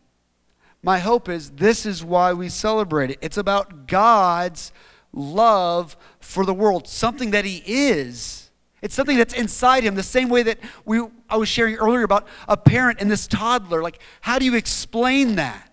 My 0.80 1.00
hope 1.00 1.28
is 1.28 1.50
this 1.50 1.84
is 1.84 2.04
why 2.04 2.32
we 2.32 2.48
celebrate 2.48 3.10
it. 3.10 3.18
It's 3.20 3.36
about 3.36 3.88
God's 3.88 4.72
love 5.12 5.96
for 6.20 6.46
the 6.46 6.54
world, 6.54 6.86
something 6.86 7.32
that 7.32 7.44
He 7.44 7.62
is. 7.66 8.50
It's 8.80 8.94
something 8.94 9.16
that's 9.16 9.34
inside 9.34 9.82
Him, 9.82 9.96
the 9.96 10.02
same 10.04 10.28
way 10.28 10.44
that 10.44 10.58
we, 10.84 11.04
I 11.28 11.36
was 11.36 11.48
sharing 11.48 11.74
earlier 11.74 12.04
about 12.04 12.26
a 12.48 12.56
parent 12.56 13.00
and 13.00 13.10
this 13.10 13.26
toddler. 13.26 13.82
Like, 13.82 13.98
how 14.20 14.38
do 14.38 14.44
you 14.44 14.54
explain 14.54 15.34
that? 15.34 15.68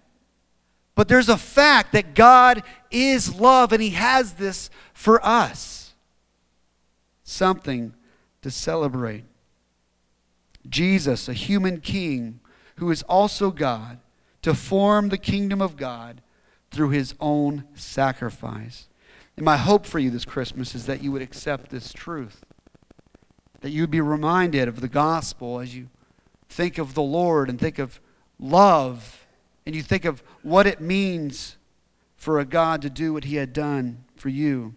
But 0.95 1.07
there's 1.07 1.29
a 1.29 1.37
fact 1.37 1.93
that 1.93 2.15
God 2.15 2.63
is 2.89 3.39
love 3.39 3.71
and 3.73 3.81
He 3.81 3.91
has 3.91 4.33
this 4.33 4.71
for 4.93 5.23
us. 5.23 5.93
Something 7.23 7.93
to 8.41 8.51
celebrate. 8.51 9.25
Jesus, 10.67 11.27
a 11.27 11.33
human 11.33 11.81
king 11.81 12.39
who 12.77 12.91
is 12.91 13.03
also 13.03 13.51
God, 13.51 13.99
to 14.41 14.53
form 14.53 15.09
the 15.09 15.17
kingdom 15.17 15.61
of 15.61 15.75
God 15.75 16.21
through 16.71 16.89
his 16.89 17.13
own 17.19 17.65
sacrifice. 17.73 18.87
And 19.35 19.45
my 19.45 19.57
hope 19.57 19.85
for 19.85 19.99
you 19.99 20.09
this 20.09 20.25
Christmas 20.25 20.75
is 20.75 20.85
that 20.85 21.03
you 21.03 21.11
would 21.11 21.21
accept 21.21 21.69
this 21.69 21.91
truth, 21.91 22.41
that 23.61 23.71
you 23.71 23.81
would 23.83 23.91
be 23.91 24.01
reminded 24.01 24.67
of 24.67 24.79
the 24.79 24.87
gospel 24.87 25.59
as 25.59 25.75
you 25.75 25.89
think 26.47 26.77
of 26.77 26.93
the 26.93 27.01
Lord 27.01 27.49
and 27.49 27.59
think 27.59 27.79
of 27.79 27.99
love, 28.39 29.25
and 29.65 29.75
you 29.75 29.81
think 29.81 30.05
of 30.05 30.23
what 30.41 30.65
it 30.65 30.79
means 30.79 31.57
for 32.15 32.39
a 32.39 32.45
God 32.45 32.81
to 32.81 32.89
do 32.89 33.13
what 33.13 33.25
he 33.25 33.35
had 33.35 33.53
done 33.53 34.03
for 34.15 34.29
you. 34.29 34.73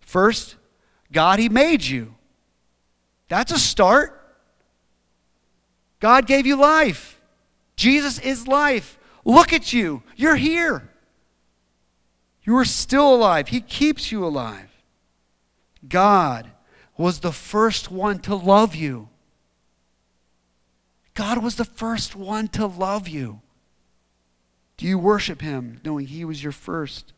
First, 0.00 0.56
God, 1.12 1.38
he 1.38 1.48
made 1.48 1.82
you. 1.82 2.14
That's 3.32 3.50
a 3.50 3.58
start. 3.58 4.20
God 6.00 6.26
gave 6.26 6.44
you 6.44 6.54
life. 6.54 7.18
Jesus 7.76 8.18
is 8.18 8.46
life. 8.46 8.98
Look 9.24 9.54
at 9.54 9.72
you. 9.72 10.02
You're 10.16 10.36
here. 10.36 10.90
You 12.42 12.58
are 12.58 12.66
still 12.66 13.14
alive. 13.14 13.48
He 13.48 13.62
keeps 13.62 14.12
you 14.12 14.22
alive. 14.22 14.68
God 15.88 16.50
was 16.98 17.20
the 17.20 17.32
first 17.32 17.90
one 17.90 18.18
to 18.18 18.34
love 18.34 18.74
you. 18.74 19.08
God 21.14 21.42
was 21.42 21.54
the 21.54 21.64
first 21.64 22.14
one 22.14 22.48
to 22.48 22.66
love 22.66 23.08
you. 23.08 23.40
Do 24.76 24.86
you 24.86 24.98
worship 24.98 25.40
Him 25.40 25.80
knowing 25.82 26.06
He 26.06 26.26
was 26.26 26.42
your 26.42 26.52
first, 26.52 27.14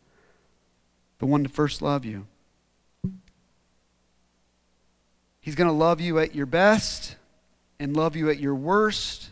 the 1.18 1.26
one 1.26 1.42
to 1.42 1.48
first 1.48 1.82
love 1.82 2.04
you? 2.04 2.28
He's 5.44 5.56
going 5.56 5.68
to 5.68 5.74
love 5.74 6.00
you 6.00 6.18
at 6.20 6.34
your 6.34 6.46
best 6.46 7.16
and 7.78 7.94
love 7.94 8.16
you 8.16 8.30
at 8.30 8.40
your 8.40 8.54
worst, 8.54 9.28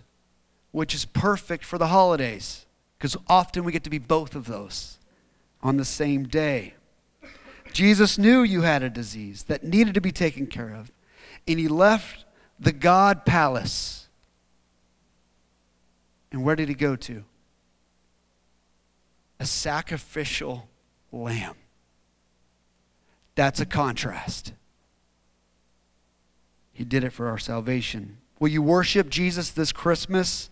which 0.71 0.95
is 0.95 1.07
perfect 1.07 1.65
for 1.65 1.79
the 1.79 1.87
holidays 1.87 2.67
because 2.99 3.17
often 3.29 3.65
we 3.65 3.73
get 3.73 3.83
to 3.85 3.89
be 3.89 3.97
both 3.97 4.35
of 4.35 4.45
those 4.45 4.99
on 5.63 5.79
the 5.79 5.87
same 5.87 6.25
day. 6.25 6.75
Jesus 7.73 8.19
knew 8.19 8.43
you 8.43 8.61
had 8.61 8.83
a 8.83 8.91
disease 8.91 9.45
that 9.45 9.65
needed 9.65 9.95
to 9.95 10.03
be 10.03 10.13
taken 10.13 10.47
care 10.47 10.75
of, 10.75 10.93
and 11.49 11.59
he 11.59 11.67
left 11.67 12.27
the 12.61 12.73
God 12.73 13.25
palace. 13.25 14.07
And 16.31 16.45
where 16.45 16.57
did 16.57 16.69
he 16.69 16.75
go 16.75 16.95
to? 16.95 17.25
A 19.41 19.47
sacrificial 19.47 20.69
lamb. 21.11 21.55
That's 23.35 23.61
a 23.61 23.67
contrast. 23.67 24.53
He 26.73 26.85
did 26.85 27.05
it 27.05 27.13
for 27.13 27.29
our 27.29 27.39
salvation. 27.39 28.19
Will 28.39 28.49
you 28.49 28.63
worship 28.63 29.09
Jesus 29.09 29.51
this 29.51 29.73
Christmas 29.73 30.51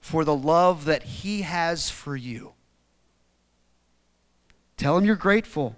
for 0.00 0.24
the 0.24 0.34
love 0.34 0.84
that 0.86 1.02
he 1.02 1.42
has 1.42 1.90
for 1.90 2.16
you? 2.16 2.54
Tell 4.76 4.96
him 4.96 5.04
you're 5.04 5.16
grateful. 5.16 5.76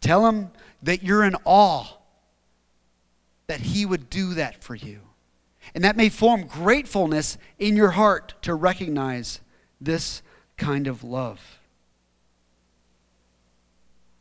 Tell 0.00 0.26
him 0.26 0.50
that 0.82 1.02
you're 1.02 1.24
in 1.24 1.36
awe 1.44 1.98
that 3.46 3.60
he 3.60 3.84
would 3.84 4.08
do 4.08 4.34
that 4.34 4.62
for 4.62 4.74
you. 4.74 5.00
And 5.74 5.84
that 5.84 5.96
may 5.96 6.08
form 6.08 6.46
gratefulness 6.46 7.38
in 7.58 7.76
your 7.76 7.90
heart 7.90 8.34
to 8.42 8.54
recognize 8.54 9.40
this 9.80 10.22
kind 10.56 10.86
of 10.86 11.04
love. 11.04 11.58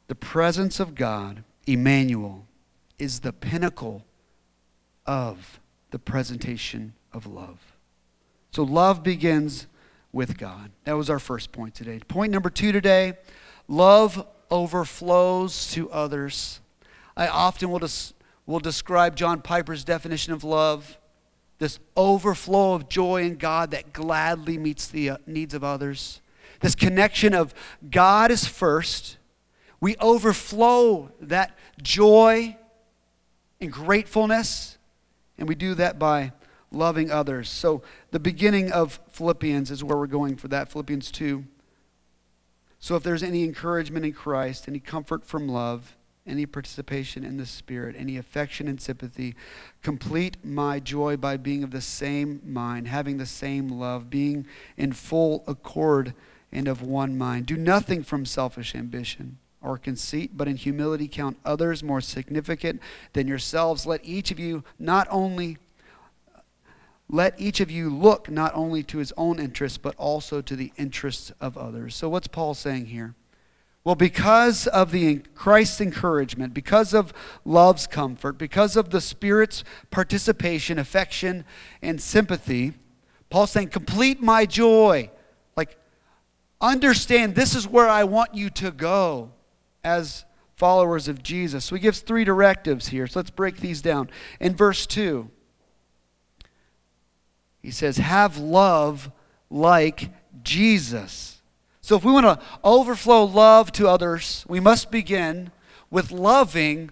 The 0.08 0.16
presence 0.16 0.80
of 0.80 0.96
God, 0.96 1.44
Emmanuel, 1.66 2.46
is 3.00 3.22
the 3.22 3.34
pinnacle 3.34 4.06
of 5.06 5.60
the 5.92 6.00
presentation 6.00 6.94
of 7.12 7.26
love. 7.26 7.60
So 8.52 8.64
love 8.64 9.04
begins 9.04 9.68
with 10.12 10.38
God. 10.38 10.72
That 10.86 10.94
was 10.94 11.10
our 11.10 11.20
first 11.20 11.52
point 11.52 11.76
today. 11.76 12.00
Point 12.08 12.32
number 12.32 12.50
two 12.50 12.72
today 12.72 13.14
love 13.68 14.26
overflows 14.52 15.72
to 15.72 15.90
others. 15.92 16.62
I 17.18 17.28
often 17.28 17.72
will, 17.72 17.80
des- 17.80 18.14
will 18.46 18.60
describe 18.60 19.16
John 19.16 19.42
Piper's 19.42 19.84
definition 19.84 20.34
of 20.34 20.44
love 20.44 20.98
this 21.64 21.80
overflow 21.96 22.74
of 22.74 22.90
joy 22.90 23.24
in 23.24 23.38
God 23.38 23.72
that 23.72 23.94
gladly 23.94 24.58
meets 24.58 24.88
the 24.88 25.12
uh, 25.12 25.18
needs 25.26 25.54
of 25.54 25.64
others. 25.64 26.22
This 26.60 26.76
connection 26.76 27.34
of 27.34 27.54
God 27.90 28.32
is 28.32 28.46
first. 28.46 29.18
We 29.80 29.96
overflow 29.98 31.12
that 31.22 31.58
joy 31.82 32.58
and 33.64 33.72
gratefulness, 33.72 34.78
and 35.38 35.48
we 35.48 35.56
do 35.56 35.74
that 35.76 35.98
by 35.98 36.34
loving 36.70 37.10
others. 37.10 37.50
So, 37.50 37.82
the 38.12 38.20
beginning 38.20 38.72
of 38.72 39.00
Philippians 39.10 39.72
is 39.72 39.84
where 39.84 39.98
we're 39.98 40.08
going 40.08 40.36
for 40.36 40.50
that, 40.50 40.72
Philippians 40.72 41.10
2. 41.12 41.46
So, 42.80 42.96
if 42.96 43.04
there's 43.04 43.24
any 43.24 43.44
encouragement 43.44 44.06
in 44.06 44.14
Christ, 44.14 44.68
any 44.68 44.80
comfort 44.80 45.26
from 45.26 45.48
love, 45.48 45.96
any 46.28 46.46
participation 46.46 47.24
in 47.24 47.38
the 47.38 47.46
Spirit, 47.46 47.96
any 47.98 48.18
affection 48.18 48.68
and 48.68 48.82
sympathy, 48.82 49.36
complete 49.82 50.44
my 50.44 50.80
joy 50.80 51.16
by 51.18 51.38
being 51.38 51.64
of 51.64 51.72
the 51.72 51.82
same 51.82 52.42
mind, 52.46 52.88
having 52.88 53.18
the 53.18 53.26
same 53.26 53.68
love, 53.68 54.10
being 54.10 54.46
in 54.78 54.92
full 54.92 55.44
accord 55.48 56.14
and 56.52 56.68
of 56.68 56.82
one 56.82 57.18
mind. 57.18 57.46
Do 57.46 57.58
nothing 57.58 58.04
from 58.04 58.26
selfish 58.26 58.76
ambition 58.76 59.38
or 59.64 59.78
conceit, 59.78 60.32
but 60.36 60.48
in 60.48 60.56
humility 60.56 61.08
count 61.08 61.38
others 61.46 61.82
more 61.84 62.02
significant 62.02 62.82
than 63.14 63.28
yourselves. 63.28 63.86
Let 63.86 64.06
each 64.06 64.30
of 64.32 64.40
you 64.40 64.64
not 64.78 65.08
only 65.10 65.58
let 67.10 67.40
each 67.40 67.60
of 67.60 67.70
you 67.70 67.90
look 67.90 68.30
not 68.30 68.56
only 68.56 68.82
to 68.84 68.98
his 68.98 69.14
own 69.18 69.40
interests, 69.40 69.78
but 69.78 69.94
also 69.98 70.42
to 70.42 70.56
the 70.56 70.72
interests 70.78 71.32
of 71.40 71.58
others. 71.58 71.96
So, 71.96 72.10
what's 72.10 72.28
Paul 72.28 72.54
saying 72.54 72.88
here? 72.88 73.14
Well, 73.84 73.96
because 73.96 74.66
of 74.68 74.92
the 74.92 75.18
Christ's 75.36 75.82
encouragement, 75.82 76.54
because 76.54 76.94
of 76.94 77.14
love's 77.44 77.86
comfort, 77.86 78.38
because 78.38 78.78
of 78.78 78.92
the 78.92 79.02
Spirit's 79.02 79.64
participation, 79.92 80.80
affection, 80.80 81.44
and 81.82 82.02
sympathy, 82.02 82.74
Paul's 83.30 83.52
saying, 83.52 83.70
complete 83.70 84.22
my 84.22 84.46
joy. 84.46 85.12
Like, 85.58 85.78
understand 86.62 87.36
this 87.36 87.56
is 87.56 87.68
where 87.68 87.90
I 87.90 88.06
want 88.06 88.36
you 88.36 88.50
to 88.52 88.72
go 88.72 89.32
as 89.84 90.26
followers 90.56 91.08
of 91.08 91.24
Jesus. 91.24 91.66
So 91.66 91.76
he 91.76 91.82
gives 91.82 92.00
three 92.00 92.24
directives 92.24 92.90
here. 92.90 93.08
So 93.08 93.20
let's 93.20 93.30
break 93.30 93.58
these 93.58 93.82
down. 93.82 94.10
In 94.40 94.56
verse 94.56 94.86
2, 94.86 95.30
he 97.62 97.72
says, 97.72 97.98
Have 97.98 98.38
love 98.38 99.12
like 99.50 100.10
Jesus. 100.44 101.42
So 101.82 101.96
if 101.98 102.06
we 102.06 102.14
want 102.14 102.26
to 102.26 102.40
overflow 102.64 103.24
love 103.24 103.72
to 103.74 103.88
others, 103.88 104.46
we 104.48 104.60
must 104.60 104.90
begin 104.92 105.52
with 105.90 106.12
loving 106.12 106.92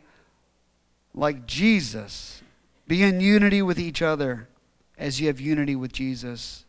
like 1.14 1.46
Jesus. 1.48 2.42
Be 2.88 3.04
in 3.04 3.22
unity 3.22 3.62
with 3.62 3.80
each 3.80 4.02
other 4.02 4.48
as 4.98 5.20
you 5.20 5.28
have 5.28 5.40
unity 5.40 5.76
with 5.76 5.94
Jesus 5.94 6.66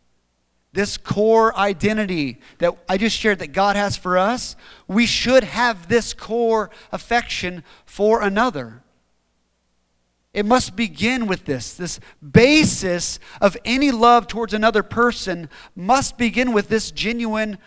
this 0.72 0.96
core 0.96 1.56
identity 1.56 2.40
that 2.58 2.76
I 2.88 2.96
just 2.96 3.16
shared 3.16 3.40
that 3.40 3.52
God 3.52 3.76
has 3.76 3.96
for 3.96 4.16
us, 4.16 4.56
we 4.88 5.06
should 5.06 5.44
have 5.44 5.88
this 5.88 6.14
core 6.14 6.70
affection 6.90 7.62
for 7.84 8.22
another. 8.22 8.82
It 10.32 10.46
must 10.46 10.74
begin 10.74 11.26
with 11.26 11.44
this. 11.44 11.74
This 11.74 12.00
basis 12.22 13.18
of 13.40 13.56
any 13.66 13.90
love 13.90 14.26
towards 14.26 14.54
another 14.54 14.82
person 14.82 15.50
must 15.76 16.16
begin 16.16 16.52
with 16.52 16.68
this 16.68 16.90
genuine, 16.90 17.58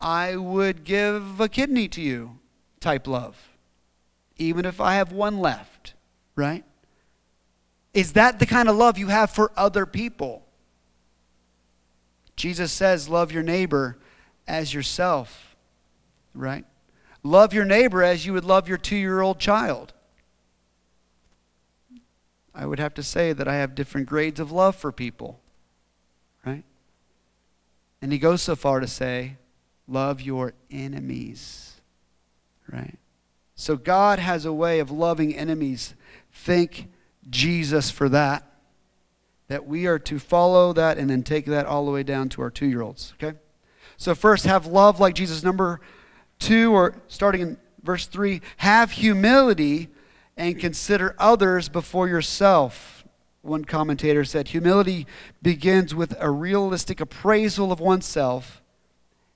I 0.00 0.36
would 0.36 0.84
give 0.84 1.40
a 1.40 1.48
kidney 1.48 1.88
to 1.88 2.00
you 2.00 2.38
type 2.78 3.08
love, 3.08 3.36
even 4.36 4.64
if 4.64 4.80
I 4.80 4.94
have 4.94 5.10
one 5.10 5.40
left, 5.40 5.94
right? 6.36 6.64
Is 7.94 8.12
that 8.12 8.38
the 8.38 8.46
kind 8.46 8.68
of 8.68 8.76
love 8.76 8.96
you 8.96 9.08
have 9.08 9.30
for 9.30 9.50
other 9.56 9.84
people? 9.84 10.44
Jesus 12.38 12.70
says, 12.70 13.08
Love 13.08 13.32
your 13.32 13.42
neighbor 13.42 13.98
as 14.46 14.72
yourself, 14.72 15.56
right? 16.32 16.64
Love 17.24 17.52
your 17.52 17.64
neighbor 17.64 18.02
as 18.02 18.24
you 18.24 18.32
would 18.32 18.44
love 18.44 18.68
your 18.68 18.78
two 18.78 18.96
year 18.96 19.20
old 19.20 19.40
child. 19.40 19.92
I 22.54 22.64
would 22.64 22.78
have 22.78 22.94
to 22.94 23.02
say 23.02 23.32
that 23.32 23.48
I 23.48 23.56
have 23.56 23.74
different 23.74 24.06
grades 24.06 24.38
of 24.38 24.52
love 24.52 24.76
for 24.76 24.92
people, 24.92 25.40
right? 26.46 26.62
And 28.00 28.12
he 28.12 28.18
goes 28.18 28.40
so 28.40 28.54
far 28.54 28.78
to 28.78 28.86
say, 28.86 29.36
Love 29.88 30.20
your 30.20 30.54
enemies, 30.70 31.80
right? 32.72 32.98
So 33.56 33.76
God 33.76 34.20
has 34.20 34.44
a 34.44 34.52
way 34.52 34.78
of 34.78 34.92
loving 34.92 35.34
enemies. 35.34 35.94
Thank 36.30 36.86
Jesus 37.28 37.90
for 37.90 38.08
that 38.10 38.47
that 39.48 39.66
we 39.66 39.86
are 39.86 39.98
to 39.98 40.18
follow 40.18 40.72
that 40.74 40.98
and 40.98 41.10
then 41.10 41.22
take 41.22 41.46
that 41.46 41.66
all 41.66 41.84
the 41.84 41.90
way 41.90 42.02
down 42.02 42.28
to 42.30 42.42
our 42.42 42.50
two 42.50 42.66
year 42.66 42.82
olds. 42.82 43.14
Okay? 43.22 43.36
So, 43.96 44.14
first, 44.14 44.44
have 44.44 44.66
love 44.66 45.00
like 45.00 45.14
Jesus. 45.14 45.42
Number 45.42 45.80
two, 46.38 46.72
or 46.72 46.94
starting 47.08 47.40
in 47.40 47.56
verse 47.82 48.06
three, 48.06 48.42
have 48.58 48.92
humility 48.92 49.88
and 50.36 50.58
consider 50.58 51.16
others 51.18 51.68
before 51.68 52.08
yourself. 52.08 53.04
One 53.42 53.64
commentator 53.64 54.24
said, 54.24 54.48
Humility 54.48 55.06
begins 55.42 55.94
with 55.94 56.14
a 56.20 56.30
realistic 56.30 57.00
appraisal 57.00 57.72
of 57.72 57.80
oneself 57.80 58.62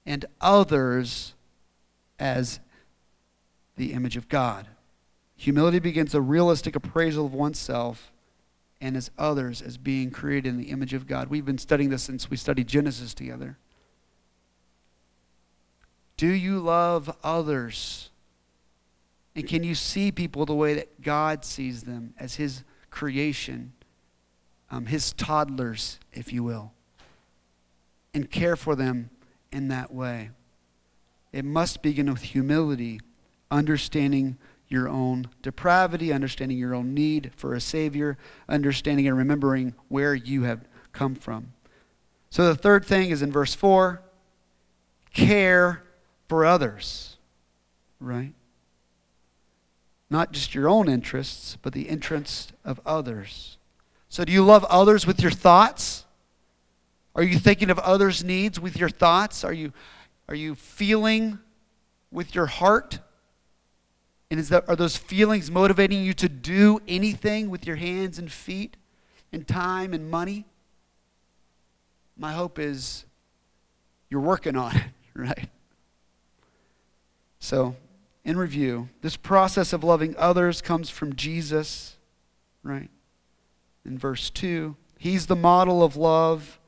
and 0.05 0.25
others 0.41 1.35
as 2.19 2.61
the 3.77 3.93
image 3.93 4.17
of 4.17 4.29
God. 4.29 4.69
Humility 5.37 5.79
begins 5.79 6.15
a 6.15 6.21
realistic 6.21 6.77
appraisal 6.77 7.27
of 7.27 7.35
oneself 7.35 8.13
and 8.83 8.97
as 8.97 9.11
others 9.17 9.63
as 9.63 9.79
being 9.79 10.11
created 10.11 10.49
in 10.49 10.59
the 10.59 10.71
image 10.71 10.93
of 10.93 11.07
God. 11.07 11.29
We've 11.29 11.47
been 11.47 11.57
studying 11.57 11.89
this 11.89 12.03
since 12.03 12.29
we 12.29 12.37
studied 12.37 12.69
Genesis 12.69 13.15
together. 13.15 13.57
Do 16.19 16.27
you 16.27 16.59
love 16.59 17.17
others 17.25 18.11
And 19.35 19.49
can 19.49 19.65
you 19.65 19.75
see 19.75 20.13
people 20.13 20.45
the 20.45 20.55
way 20.55 20.75
that 20.75 21.01
God 21.01 21.45
sees 21.45 21.85
them 21.85 22.15
as 22.19 22.35
His 22.35 22.65
creation, 22.91 23.73
um, 24.71 24.87
His 24.87 25.13
toddlers, 25.13 25.99
if 26.13 26.33
you 26.33 26.43
will, 26.43 26.73
and 28.13 28.31
care 28.31 28.57
for 28.57 28.77
them 28.77 29.11
in 29.51 29.69
that 29.69 29.93
way? 29.93 30.31
It 31.33 31.47
must 31.47 31.81
begin 31.83 32.13
with 32.13 32.23
humility, 32.23 33.01
understanding 33.51 34.37
your 34.73 34.89
own 34.89 35.29
depravity, 35.43 36.13
understanding 36.13 36.59
your 36.59 36.75
own 36.75 36.95
need 36.95 37.31
for 37.37 37.55
a 37.55 37.61
Savior, 37.61 38.19
understanding 38.49 39.07
and 39.07 39.17
remembering 39.17 39.75
where 39.89 40.15
you 40.15 40.43
have 40.43 40.67
come 40.93 41.15
from. 41.15 41.53
So 42.31 42.47
the 42.47 42.55
third 42.55 42.85
thing 42.85 43.11
is 43.11 43.23
in 43.23 43.31
verse 43.31 43.55
4 43.55 44.03
care 45.13 45.83
for 46.29 46.47
others, 46.47 47.19
right? 48.01 48.33
Not 50.09 50.33
just 50.33 50.55
your 50.55 50.69
own 50.69 50.89
interests, 50.89 51.57
but 51.61 51.73
the 51.73 51.83
interests 51.83 52.53
of 52.65 52.81
others. 52.87 53.59
So, 54.09 54.25
do 54.25 54.33
you 54.33 54.45
love 54.45 54.65
others 54.65 55.07
with 55.07 55.23
your 55.23 55.31
thoughts? 55.31 56.05
Are 57.15 57.23
you 57.23 57.39
thinking 57.39 57.71
of 57.71 57.79
others' 57.79 58.23
needs 58.23 58.61
with 58.61 58.77
your 58.77 58.89
thoughts? 58.89 59.45
Are 59.45 59.53
you, 59.53 59.73
are 60.29 60.35
you 60.35 60.55
feeling 60.55 61.39
with 62.11 62.35
your 62.35 62.47
heart? 62.47 63.01
And 64.33 64.41
is 64.41 64.49
that, 64.49 64.67
are 64.67 64.77
those 64.77 64.97
feelings 64.97 65.51
motivating 65.51 66.03
you 66.03 66.15
to 66.15 66.27
do 66.27 66.81
anything 66.89 67.51
with 67.51 67.67
your 67.67 67.77
hands 67.77 68.19
and 68.19 68.33
feet 68.33 68.79
and 69.31 69.47
time 69.47 69.93
and 69.93 70.11
money? 70.11 70.47
My 72.17 72.33
hope 72.33 72.59
is 72.59 73.05
you're 74.09 74.23
working 74.23 74.57
on 74.57 74.75
it, 74.75 74.85
right? 75.15 75.51
So, 77.41 77.77
in 78.25 78.39
review, 78.39 78.89
this 79.03 79.19
process 79.19 79.75
of 79.75 79.85
loving 79.85 80.17
others 80.17 80.63
comes 80.63 80.89
from 80.89 81.15
Jesus, 81.15 81.99
right? 82.63 82.89
In 83.85 83.99
verse 83.99 84.31
2, 84.31 84.77
he's 84.97 85.27
the 85.27 85.37
model 85.37 85.83
of 85.83 85.95
love. 85.95 86.59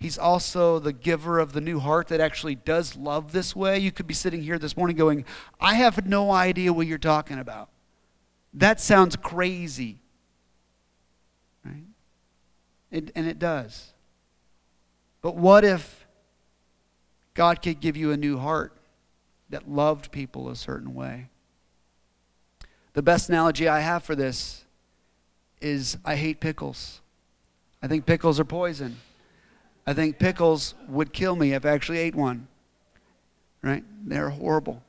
He's 0.00 0.16
also 0.16 0.78
the 0.78 0.92
giver 0.92 1.40
of 1.40 1.52
the 1.52 1.60
new 1.60 1.80
heart 1.80 2.08
that 2.08 2.20
actually 2.20 2.54
does 2.54 2.94
love 2.96 3.32
this 3.32 3.56
way. 3.56 3.78
You 3.78 3.90
could 3.90 4.06
be 4.06 4.14
sitting 4.14 4.42
here 4.42 4.58
this 4.58 4.76
morning 4.76 4.96
going, 4.96 5.24
I 5.60 5.74
have 5.74 6.06
no 6.06 6.30
idea 6.30 6.72
what 6.72 6.86
you're 6.86 6.98
talking 6.98 7.38
about. 7.38 7.68
That 8.54 8.80
sounds 8.80 9.16
crazy. 9.16 10.00
Right? 11.64 11.82
It, 12.92 13.10
and 13.16 13.26
it 13.26 13.40
does. 13.40 13.92
But 15.20 15.34
what 15.34 15.64
if 15.64 16.06
God 17.34 17.60
could 17.60 17.80
give 17.80 17.96
you 17.96 18.12
a 18.12 18.16
new 18.16 18.38
heart 18.38 18.72
that 19.50 19.68
loved 19.68 20.12
people 20.12 20.48
a 20.48 20.54
certain 20.54 20.94
way? 20.94 21.28
The 22.92 23.02
best 23.02 23.28
analogy 23.28 23.66
I 23.66 23.80
have 23.80 24.04
for 24.04 24.14
this 24.14 24.64
is 25.60 25.98
I 26.04 26.14
hate 26.14 26.40
pickles. 26.40 27.00
I 27.82 27.88
think 27.88 28.06
pickles 28.06 28.38
are 28.38 28.44
poison. 28.44 28.96
I 29.88 29.94
think 29.94 30.18
pickles 30.18 30.74
would 30.86 31.14
kill 31.14 31.34
me 31.34 31.54
if 31.54 31.64
I 31.64 31.70
actually 31.70 31.96
ate 31.96 32.14
one. 32.14 32.46
Right? 33.62 33.82
They're 34.04 34.28
horrible. 34.28 34.82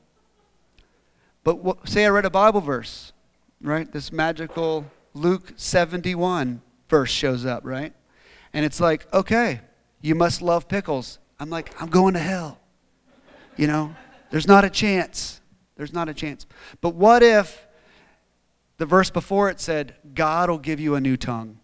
But 1.42 1.64
what, 1.64 1.88
say 1.88 2.04
I 2.04 2.10
read 2.10 2.26
a 2.26 2.30
Bible 2.30 2.60
verse, 2.60 3.14
right? 3.62 3.90
This 3.90 4.12
magical 4.12 4.84
Luke 5.14 5.54
71 5.56 6.60
verse 6.90 7.10
shows 7.10 7.46
up, 7.46 7.64
right? 7.64 7.94
And 8.52 8.62
it's 8.66 8.78
like, 8.78 9.10
okay, 9.14 9.62
you 10.02 10.14
must 10.14 10.42
love 10.42 10.68
pickles. 10.68 11.18
I'm 11.38 11.48
like, 11.48 11.72
I'm 11.80 11.88
going 11.88 12.12
to 12.12 12.20
hell. 12.20 12.60
You 13.56 13.68
know, 13.68 13.96
there's 14.30 14.46
not 14.46 14.66
a 14.66 14.70
chance. 14.70 15.40
There's 15.76 15.94
not 15.94 16.10
a 16.10 16.14
chance. 16.14 16.44
But 16.82 16.94
what 16.94 17.22
if 17.22 17.66
the 18.76 18.84
verse 18.84 19.08
before 19.08 19.48
it 19.48 19.60
said, 19.60 19.94
God 20.12 20.50
will 20.50 20.58
give 20.58 20.78
you 20.78 20.94
a 20.94 21.00
new 21.00 21.16
tongue? 21.16 21.58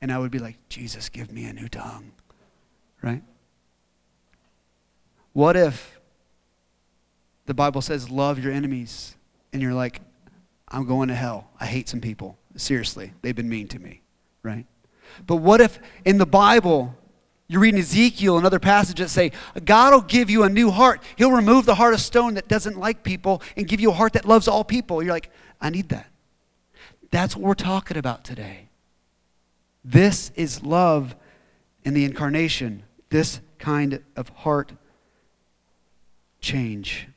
And 0.00 0.12
I 0.12 0.18
would 0.18 0.30
be 0.30 0.38
like, 0.38 0.58
Jesus, 0.68 1.08
give 1.08 1.32
me 1.32 1.44
a 1.46 1.52
new 1.52 1.68
tongue. 1.68 2.12
Right? 3.02 3.22
What 5.32 5.56
if 5.56 6.00
the 7.46 7.54
Bible 7.54 7.80
says, 7.80 8.10
love 8.10 8.38
your 8.38 8.52
enemies? 8.52 9.16
And 9.52 9.60
you're 9.62 9.74
like, 9.74 10.00
I'm 10.68 10.86
going 10.86 11.08
to 11.08 11.14
hell. 11.14 11.50
I 11.58 11.66
hate 11.66 11.88
some 11.88 12.00
people. 12.00 12.38
Seriously, 12.56 13.12
they've 13.22 13.34
been 13.34 13.48
mean 13.48 13.68
to 13.68 13.78
me. 13.78 14.02
Right? 14.42 14.66
But 15.26 15.36
what 15.36 15.60
if 15.60 15.78
in 16.04 16.18
the 16.18 16.26
Bible 16.26 16.94
you're 17.50 17.60
reading 17.60 17.80
Ezekiel 17.80 18.36
and 18.36 18.46
other 18.46 18.60
passages 18.60 19.06
that 19.06 19.08
say, 19.08 19.32
God 19.64 19.92
will 19.92 20.02
give 20.02 20.30
you 20.30 20.44
a 20.44 20.48
new 20.48 20.70
heart. 20.70 21.02
He'll 21.16 21.32
remove 21.32 21.66
the 21.66 21.74
heart 21.74 21.94
of 21.94 22.00
stone 22.00 22.34
that 22.34 22.46
doesn't 22.46 22.78
like 22.78 23.02
people 23.02 23.42
and 23.56 23.66
give 23.66 23.80
you 23.80 23.90
a 23.90 23.92
heart 23.92 24.12
that 24.12 24.24
loves 24.24 24.46
all 24.46 24.62
people. 24.62 25.02
You're 25.02 25.12
like, 25.12 25.30
I 25.60 25.68
need 25.68 25.88
that. 25.88 26.06
That's 27.10 27.34
what 27.34 27.44
we're 27.44 27.54
talking 27.54 27.96
about 27.96 28.22
today. 28.22 28.68
This 29.84 30.30
is 30.36 30.62
love 30.62 31.16
in 31.82 31.92
the 31.92 32.04
incarnation, 32.04 32.84
this 33.10 33.40
kind 33.58 34.02
of 34.16 34.28
heart 34.30 34.72
change. 36.40 37.08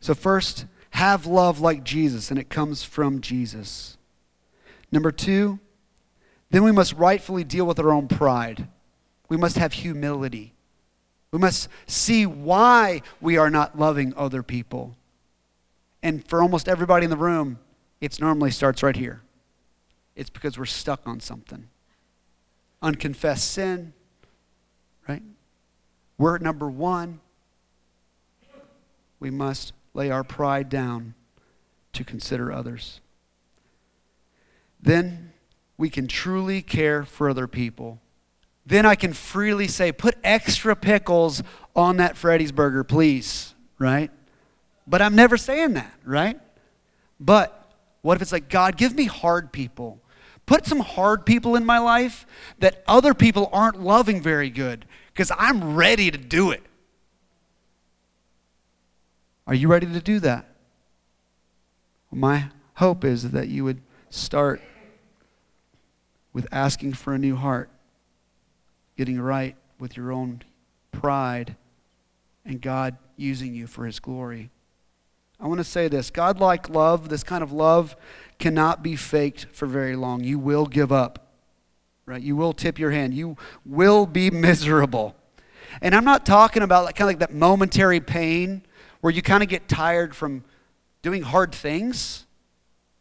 So, 0.00 0.14
first, 0.14 0.66
have 0.90 1.26
love 1.26 1.60
like 1.60 1.84
Jesus, 1.84 2.30
and 2.30 2.38
it 2.38 2.48
comes 2.48 2.82
from 2.82 3.20
Jesus. 3.20 3.98
Number 4.90 5.10
two, 5.10 5.58
then 6.50 6.62
we 6.62 6.72
must 6.72 6.92
rightfully 6.92 7.42
deal 7.42 7.66
with 7.66 7.80
our 7.80 7.92
own 7.92 8.06
pride. 8.06 8.68
We 9.28 9.36
must 9.36 9.56
have 9.56 9.72
humility. 9.72 10.54
We 11.32 11.38
must 11.40 11.68
see 11.86 12.26
why 12.26 13.02
we 13.20 13.36
are 13.36 13.50
not 13.50 13.76
loving 13.76 14.14
other 14.16 14.42
people. 14.42 14.96
And 16.00 16.26
for 16.28 16.42
almost 16.42 16.68
everybody 16.68 17.04
in 17.04 17.10
the 17.10 17.16
room, 17.16 17.58
it 18.00 18.20
normally 18.20 18.52
starts 18.52 18.82
right 18.82 18.94
here. 18.94 19.22
It's 20.14 20.30
because 20.30 20.56
we're 20.58 20.66
stuck 20.66 21.08
on 21.08 21.18
something. 21.18 21.68
Unconfessed 22.82 23.50
sin, 23.50 23.94
right? 25.08 25.22
We're 26.18 26.36
at 26.36 26.42
number 26.42 26.68
one. 26.68 27.20
We 29.20 29.30
must 29.30 29.72
lay 29.94 30.10
our 30.10 30.24
pride 30.24 30.68
down 30.68 31.14
to 31.92 32.04
consider 32.04 32.52
others. 32.52 33.00
Then 34.80 35.32
we 35.78 35.88
can 35.88 36.06
truly 36.06 36.62
care 36.62 37.04
for 37.04 37.28
other 37.28 37.46
people 37.46 38.00
then 38.66 38.86
I 38.86 38.94
can 38.94 39.12
freely 39.12 39.68
say, 39.68 39.92
put 39.92 40.16
extra 40.24 40.74
pickles 40.74 41.42
on 41.76 41.98
that 41.98 42.16
Freddy's 42.16 42.52
burger, 42.52 42.82
please, 42.82 43.54
right? 43.78 44.10
But 44.86 45.02
I'm 45.02 45.14
never 45.14 45.36
saying 45.36 45.74
that, 45.74 45.92
right? 46.04 46.40
But 47.20 47.72
what 48.02 48.16
if 48.16 48.22
it's 48.22 48.32
like, 48.32 48.48
God, 48.48 48.76
give 48.76 48.94
me 48.94 49.04
hard 49.04 49.52
people? 49.52 50.00
Put 50.46 50.66
some 50.66 50.80
hard 50.80 51.24
people 51.24 51.56
in 51.56 51.64
my 51.64 51.78
life 51.78 52.26
that 52.58 52.84
other 52.86 53.14
people 53.14 53.48
aren't 53.52 53.80
loving 53.80 54.20
very 54.20 54.50
good 54.50 54.84
because 55.12 55.32
I'm 55.38 55.74
ready 55.74 56.10
to 56.10 56.18
do 56.18 56.50
it. 56.50 56.62
Are 59.46 59.54
you 59.54 59.68
ready 59.68 59.86
to 59.86 60.00
do 60.00 60.20
that? 60.20 60.46
My 62.10 62.50
hope 62.74 63.04
is 63.04 63.30
that 63.30 63.48
you 63.48 63.64
would 63.64 63.80
start 64.10 64.60
with 66.32 66.46
asking 66.52 66.94
for 66.94 67.14
a 67.14 67.18
new 67.18 67.36
heart 67.36 67.70
getting 68.96 69.20
right 69.20 69.56
with 69.78 69.96
your 69.96 70.12
own 70.12 70.42
pride 70.92 71.56
and 72.44 72.60
God 72.60 72.96
using 73.16 73.54
you 73.54 73.66
for 73.66 73.86
his 73.86 73.98
glory. 74.00 74.50
I 75.40 75.46
want 75.46 75.58
to 75.58 75.64
say 75.64 75.88
this 75.88 76.10
God 76.10 76.38
like 76.38 76.68
love, 76.68 77.08
this 77.08 77.22
kind 77.22 77.42
of 77.42 77.52
love, 77.52 77.96
cannot 78.38 78.82
be 78.82 78.96
faked 78.96 79.46
for 79.52 79.66
very 79.66 79.96
long. 79.96 80.22
You 80.24 80.38
will 80.38 80.66
give 80.66 80.92
up, 80.92 81.32
right? 82.06 82.22
You 82.22 82.36
will 82.36 82.52
tip 82.52 82.78
your 82.78 82.90
hand. 82.90 83.14
You 83.14 83.36
will 83.64 84.06
be 84.06 84.30
miserable. 84.30 85.14
And 85.82 85.94
I'm 85.94 86.04
not 86.04 86.24
talking 86.24 86.62
about 86.62 86.84
like, 86.84 86.94
kind 86.94 87.08
of 87.08 87.20
like 87.20 87.28
that 87.28 87.34
momentary 87.34 88.00
pain 88.00 88.62
where 89.00 89.12
you 89.12 89.22
kind 89.22 89.42
of 89.42 89.48
get 89.48 89.68
tired 89.68 90.14
from 90.14 90.44
doing 91.02 91.22
hard 91.22 91.54
things. 91.54 92.26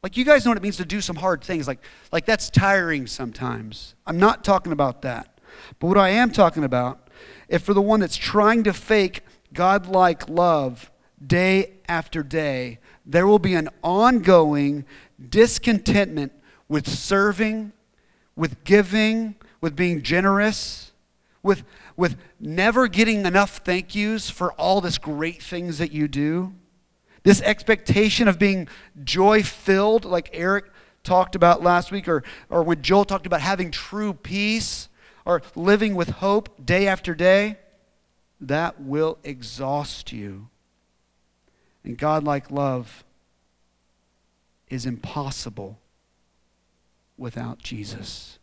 Like 0.01 0.17
you 0.17 0.25
guys 0.25 0.43
know 0.43 0.51
what 0.51 0.57
it 0.57 0.63
means 0.63 0.77
to 0.77 0.85
do 0.85 0.99
some 0.99 1.15
hard 1.15 1.43
things. 1.43 1.67
Like, 1.67 1.79
like 2.11 2.25
that's 2.25 2.49
tiring 2.49 3.07
sometimes. 3.07 3.95
I'm 4.05 4.19
not 4.19 4.43
talking 4.43 4.71
about 4.73 5.03
that. 5.03 5.39
But 5.79 5.87
what 5.87 5.97
I 5.97 6.09
am 6.09 6.31
talking 6.31 6.63
about, 6.63 7.09
if 7.47 7.61
for 7.61 7.73
the 7.73 7.81
one 7.81 7.99
that's 7.99 8.17
trying 8.17 8.63
to 8.63 8.73
fake 8.73 9.21
God-like 9.53 10.27
love 10.27 10.91
day 11.25 11.73
after 11.87 12.23
day, 12.23 12.79
there 13.05 13.27
will 13.27 13.39
be 13.39 13.55
an 13.55 13.69
ongoing 13.83 14.85
discontentment 15.29 16.31
with 16.67 16.87
serving, 16.87 17.71
with 18.35 18.63
giving, 18.63 19.35
with 19.61 19.75
being 19.75 20.01
generous, 20.01 20.91
with, 21.41 21.63
with 21.95 22.17
never 22.39 22.87
getting 22.87 23.25
enough 23.25 23.57
thank 23.57 23.93
yous 23.95 24.29
for 24.29 24.53
all 24.53 24.81
this 24.81 24.97
great 24.97 25.41
things 25.41 25.77
that 25.77 25.91
you 25.91 26.07
do. 26.07 26.53
This 27.23 27.41
expectation 27.41 28.27
of 28.27 28.37
being 28.37 28.67
joy 29.03 29.43
filled, 29.43 30.05
like 30.05 30.29
Eric 30.33 30.65
talked 31.03 31.35
about 31.35 31.61
last 31.61 31.91
week, 31.91 32.07
or, 32.07 32.23
or 32.49 32.63
when 32.63 32.81
Joel 32.81 33.05
talked 33.05 33.25
about 33.25 33.41
having 33.41 33.71
true 33.71 34.13
peace 34.13 34.89
or 35.25 35.41
living 35.55 35.95
with 35.95 36.09
hope 36.09 36.65
day 36.65 36.87
after 36.87 37.13
day, 37.13 37.57
that 38.41 38.81
will 38.81 39.17
exhaust 39.23 40.11
you. 40.11 40.49
And 41.83 41.97
God 41.97 42.23
like 42.23 42.49
love 42.49 43.03
is 44.69 44.85
impossible 44.85 45.79
without 47.17 47.59
Jesus. 47.59 48.39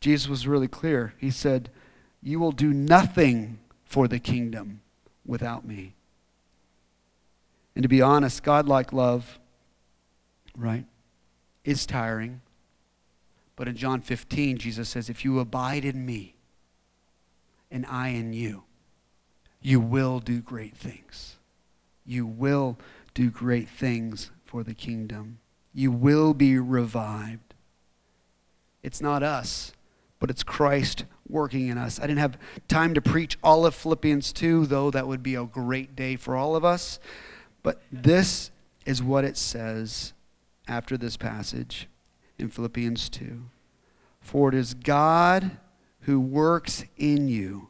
Jesus 0.00 0.28
was 0.28 0.46
really 0.46 0.68
clear. 0.68 1.14
He 1.18 1.30
said, 1.30 1.70
You 2.22 2.40
will 2.40 2.52
do 2.52 2.72
nothing 2.72 3.58
for 3.84 4.08
the 4.08 4.18
kingdom 4.18 4.80
without 5.24 5.66
me. 5.66 5.94
And 7.74 7.82
to 7.82 7.88
be 7.88 8.02
honest, 8.02 8.42
God-like 8.42 8.92
love, 8.92 9.38
right, 10.56 10.86
is 11.64 11.86
tiring. 11.86 12.40
But 13.56 13.68
in 13.68 13.76
John 13.76 14.00
15, 14.00 14.58
Jesus 14.58 14.88
says, 14.88 15.08
If 15.08 15.24
you 15.24 15.38
abide 15.38 15.84
in 15.84 16.04
me 16.04 16.34
and 17.70 17.86
I 17.86 18.08
in 18.08 18.32
you, 18.32 18.64
you 19.62 19.78
will 19.80 20.18
do 20.20 20.40
great 20.40 20.76
things. 20.76 21.36
You 22.10 22.26
will 22.26 22.76
do 23.14 23.30
great 23.30 23.68
things 23.68 24.32
for 24.44 24.64
the 24.64 24.74
kingdom. 24.74 25.38
You 25.72 25.92
will 25.92 26.34
be 26.34 26.58
revived. 26.58 27.54
It's 28.82 29.00
not 29.00 29.22
us, 29.22 29.74
but 30.18 30.28
it's 30.28 30.42
Christ 30.42 31.04
working 31.28 31.68
in 31.68 31.78
us. 31.78 32.00
I 32.00 32.08
didn't 32.08 32.18
have 32.18 32.36
time 32.66 32.94
to 32.94 33.00
preach 33.00 33.38
all 33.44 33.64
of 33.64 33.76
Philippians 33.76 34.32
2, 34.32 34.66
though 34.66 34.90
that 34.90 35.06
would 35.06 35.22
be 35.22 35.36
a 35.36 35.44
great 35.44 35.94
day 35.94 36.16
for 36.16 36.34
all 36.34 36.56
of 36.56 36.64
us. 36.64 36.98
But 37.62 37.80
this 37.92 38.50
is 38.84 39.00
what 39.00 39.24
it 39.24 39.36
says 39.36 40.12
after 40.66 40.96
this 40.96 41.16
passage 41.16 41.86
in 42.40 42.48
Philippians 42.48 43.08
2. 43.08 43.42
For 44.20 44.48
it 44.48 44.56
is 44.56 44.74
God 44.74 45.58
who 46.00 46.18
works 46.18 46.82
in 46.96 47.28
you 47.28 47.68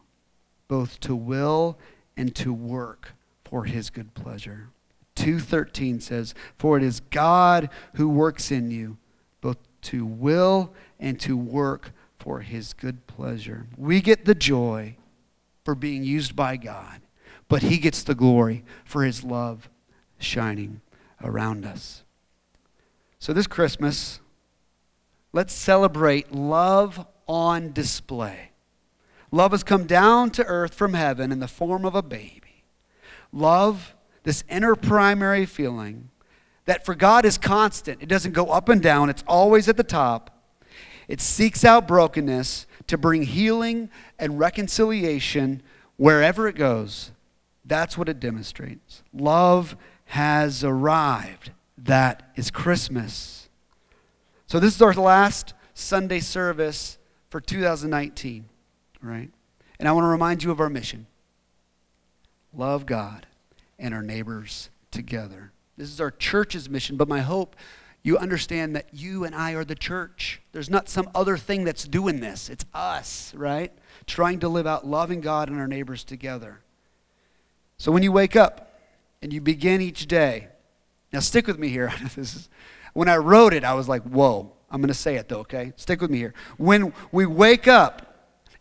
both 0.67 0.99
to 1.01 1.15
will 1.15 1.77
and 2.17 2.35
to 2.37 2.55
work 2.55 3.13
for 3.51 3.65
his 3.65 3.91
good 3.91 4.15
pleasure. 4.15 4.69
2:13 5.17 6.01
says, 6.01 6.35
"For 6.57 6.77
it 6.77 6.85
is 6.85 7.01
God 7.11 7.69
who 7.95 8.09
works 8.09 8.51
in 8.53 8.71
you 8.71 8.97
both 9.41 9.59
to 9.83 10.07
will 10.07 10.73
and 11.01 11.19
to 11.21 11.37
work 11.37 11.93
for 12.19 12.41
his 12.41 12.73
good 12.73 13.07
pleasure." 13.09 13.67
We 13.77 14.01
get 14.01 14.25
the 14.25 14.37
joy 14.37 14.97
for 15.65 15.75
being 15.75 16.05
used 16.05 16.37
by 16.37 16.57
God, 16.57 17.03
but 17.49 17.63
he 17.63 17.79
gets 17.79 18.05
the 18.05 18.15
glory 18.15 18.65
for 18.85 19.05
his 19.05 19.25
love 19.25 19.69
shining 20.19 20.81
around 21.23 21.67
us. 21.67 22.05
So 23.19 23.33
this 23.33 23.49
Christmas, 23.49 24.21
let's 25.33 25.53
celebrate 25.53 26.33
love 26.33 27.05
on 27.27 27.73
display. 27.73 28.53
Love 29.33 29.51
has 29.51 29.63
come 29.63 29.87
down 29.87 30.31
to 30.31 30.45
earth 30.47 30.75
from 30.75 30.95
heaven 30.95 31.31
in 31.31 31.41
the 31.41 31.49
form 31.49 31.85
of 31.85 31.95
a 31.95 32.03
baby. 32.03 32.40
Love, 33.33 33.95
this 34.23 34.45
inner 34.49 34.75
primary 34.75 35.47
feeling 35.47 36.11
that 36.65 36.85
for 36.85 36.95
God 36.95 37.25
is 37.25 37.39
constant, 37.39 38.03
it 38.03 38.09
doesn't 38.09 38.33
go 38.33 38.47
up 38.47 38.69
and 38.69 38.83
down, 38.83 39.11
it's 39.11 39.25
always 39.27 39.69
at 39.69 39.77
the 39.77 39.85
top. 39.85 40.37
It 41.09 41.21
seeks 41.21 41.65
out 41.65 41.89
brokenness 41.89 42.67
to 42.87 42.97
bring 42.97 43.23
healing 43.23 43.91
and 44.19 44.39
reconciliation 44.39 45.63
wherever 45.97 46.47
it 46.47 46.55
goes. 46.55 47.11
That's 47.65 47.99
what 47.99 48.09
it 48.09 48.21
demonstrates. 48.21 49.03
Love 49.13 49.77
has 50.07 50.63
arrived. 50.63 51.51
That 51.77 52.31
is 52.37 52.51
Christmas. 52.51 53.49
So, 54.47 54.61
this 54.61 54.75
is 54.75 54.83
our 54.83 54.93
last 54.93 55.55
Sunday 55.75 56.21
service 56.21 56.99
for 57.29 57.41
2019 57.41 58.45
right? 59.03 59.31
And 59.79 59.89
I 59.89 59.93
want 59.93 60.05
to 60.05 60.09
remind 60.09 60.43
you 60.43 60.51
of 60.51 60.61
our 60.61 60.71
mission 60.71 61.07
love 62.55 62.87
God 62.87 63.27
and 63.79 63.95
our 63.95 64.03
neighbors 64.03 64.71
together. 64.91 65.53
This 65.77 65.91
is 65.91 66.01
our 66.01 66.11
church's 66.11 66.69
mission, 66.69 66.97
but 66.97 67.09
my 67.09 67.21
hope 67.21 67.57
you 68.03 68.17
understand 68.17 68.75
that 68.77 68.89
you 68.93 69.25
and 69.25 69.35
I 69.35 69.53
are 69.53 69.65
the 69.65 69.75
church. 69.75 70.41
There's 70.53 70.71
not 70.71 70.89
some 70.89 71.11
other 71.15 71.37
thing 71.37 71.65
that's 71.65 71.85
doing 71.85 72.21
this. 72.21 72.49
It's 72.49 72.65
us, 72.73 73.35
right? 73.35 73.73
Trying 74.07 74.41
to 74.41 74.49
live 74.49 74.67
out 74.67 74.87
loving 74.87 75.21
God 75.21 75.49
and 75.49 75.59
our 75.59 75.69
neighbors 75.69 76.03
together. 76.03 76.61
So 77.77 77.93
when 77.93 78.03
you 78.03 78.13
wake 78.13 78.37
up 78.37 78.81
and 79.23 79.33
you 79.33 79.41
begin 79.41 79.81
each 79.81 80.07
day, 80.07 80.49
now 81.13 81.21
stick 81.21 81.47
with 81.47 81.59
me 81.59 81.69
here. 81.69 81.93
this 82.15 82.35
is, 82.37 82.49
when 82.95 83.09
I 83.09 83.17
wrote 83.17 83.53
it, 83.53 83.65
I 83.65 83.75
was 83.75 83.89
like, 83.89 84.03
whoa. 84.03 84.53
I'm 84.71 84.81
going 84.81 84.89
to 84.89 84.95
say 84.95 85.17
it 85.17 85.29
though, 85.29 85.41
okay? 85.41 85.73
Stick 85.77 86.01
with 86.01 86.11
me 86.11 86.19
here. 86.19 86.33
When 86.57 86.93
we 87.11 87.27
wake 87.27 87.67
up, 87.67 88.11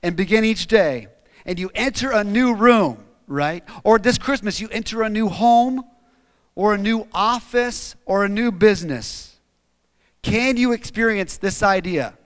and 0.02 0.16
begin 0.16 0.44
each 0.44 0.68
day, 0.68 1.08
and 1.46 1.60
you 1.60 1.72
enter 1.76 2.12
a 2.12 2.24
new 2.24 2.54
room, 2.54 3.04
right? 3.30 3.64
Or 3.84 3.98
this 3.98 4.18
Christmas, 4.18 4.60
you 4.60 4.68
enter 4.70 5.04
a 5.04 5.10
new 5.10 5.30
home, 5.30 5.86
or 6.56 6.74
a 6.74 6.78
new 6.78 7.08
office, 7.14 7.96
or 8.06 8.26
a 8.26 8.30
new 8.30 8.52
business, 8.52 9.38
can 10.22 10.58
you 10.58 10.74
experience 10.74 11.38
this 11.38 11.64
idea? 11.64 12.18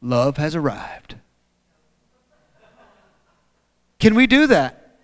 Love 0.00 0.38
has 0.38 0.54
arrived. 0.54 1.16
Can 3.98 4.14
we 4.14 4.26
do 4.26 4.46
that? 4.46 4.96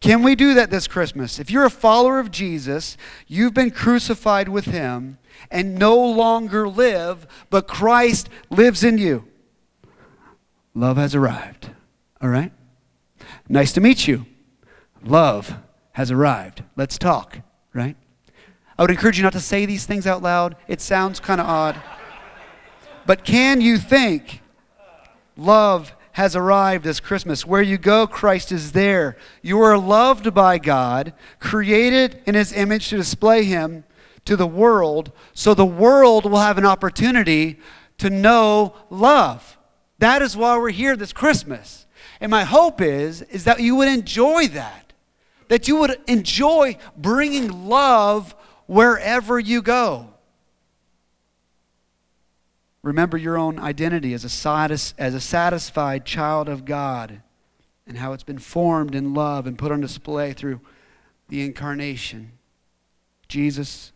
Can 0.00 0.22
we 0.22 0.34
do 0.34 0.54
that 0.54 0.70
this 0.70 0.86
Christmas? 0.86 1.38
If 1.40 1.50
you're 1.50 1.66
a 1.66 1.70
follower 1.70 2.20
of 2.20 2.30
Jesus, 2.30 2.96
you've 3.26 3.52
been 3.52 3.70
crucified 3.70 4.48
with 4.48 4.66
him 4.66 5.18
and 5.50 5.74
no 5.74 5.98
longer 5.98 6.68
live, 6.68 7.26
but 7.50 7.66
Christ 7.66 8.28
lives 8.48 8.84
in 8.84 8.96
you. 8.96 9.26
Love 10.74 10.96
has 10.96 11.14
arrived. 11.14 11.70
All 12.22 12.28
right? 12.28 12.52
Nice 13.50 13.72
to 13.72 13.80
meet 13.80 14.06
you. 14.06 14.26
Love 15.02 15.56
has 15.94 16.12
arrived. 16.12 16.62
Let's 16.76 16.96
talk, 16.96 17.40
right? 17.74 17.96
I 18.78 18.82
would 18.82 18.92
encourage 18.92 19.16
you 19.16 19.24
not 19.24 19.32
to 19.32 19.40
say 19.40 19.66
these 19.66 19.84
things 19.84 20.06
out 20.06 20.22
loud. 20.22 20.54
It 20.68 20.80
sounds 20.80 21.18
kind 21.18 21.40
of 21.40 21.48
odd. 21.48 21.82
But 23.06 23.24
can 23.24 23.60
you 23.60 23.76
think 23.76 24.40
love 25.36 25.96
has 26.12 26.36
arrived 26.36 26.84
this 26.84 27.00
Christmas? 27.00 27.44
Where 27.44 27.60
you 27.60 27.76
go, 27.76 28.06
Christ 28.06 28.52
is 28.52 28.70
there. 28.70 29.16
You 29.42 29.60
are 29.62 29.76
loved 29.76 30.32
by 30.32 30.58
God, 30.58 31.12
created 31.40 32.22
in 32.26 32.36
his 32.36 32.52
image 32.52 32.88
to 32.90 32.96
display 32.98 33.42
him 33.42 33.82
to 34.26 34.36
the 34.36 34.46
world, 34.46 35.10
so 35.34 35.54
the 35.54 35.66
world 35.66 36.24
will 36.24 36.38
have 36.38 36.56
an 36.56 36.66
opportunity 36.66 37.58
to 37.98 38.10
know 38.10 38.76
love. 38.90 39.58
That 39.98 40.22
is 40.22 40.36
why 40.36 40.56
we're 40.56 40.70
here 40.70 40.94
this 40.94 41.12
Christmas. 41.12 41.86
And 42.20 42.30
my 42.30 42.44
hope 42.44 42.80
is 42.80 43.22
is 43.22 43.44
that 43.44 43.60
you 43.60 43.76
would 43.76 43.88
enjoy 43.88 44.48
that. 44.48 44.92
That 45.48 45.66
you 45.66 45.76
would 45.76 45.98
enjoy 46.06 46.76
bringing 46.96 47.68
love 47.68 48.34
wherever 48.66 49.38
you 49.38 49.62
go. 49.62 50.10
Remember 52.82 53.16
your 53.16 53.36
own 53.36 53.58
identity 53.58 54.14
as 54.14 54.24
a, 54.24 54.28
satis- 54.28 54.94
as 54.96 55.14
a 55.14 55.20
satisfied 55.20 56.04
child 56.04 56.48
of 56.48 56.64
God 56.64 57.20
and 57.86 57.98
how 57.98 58.12
it's 58.12 58.22
been 58.22 58.38
formed 58.38 58.94
in 58.94 59.12
love 59.12 59.46
and 59.46 59.58
put 59.58 59.72
on 59.72 59.80
display 59.80 60.32
through 60.32 60.60
the 61.28 61.44
incarnation. 61.44 62.32
Jesus, 63.28 63.92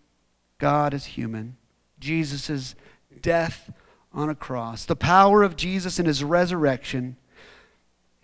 God 0.58 0.92
is 0.92 1.06
human. 1.06 1.56
Jesus' 1.98 2.74
death 3.20 3.72
on 4.12 4.28
a 4.28 4.34
cross, 4.34 4.84
the 4.84 4.96
power 4.96 5.42
of 5.42 5.56
Jesus 5.56 5.98
and 5.98 6.06
his 6.06 6.22
resurrection. 6.22 7.16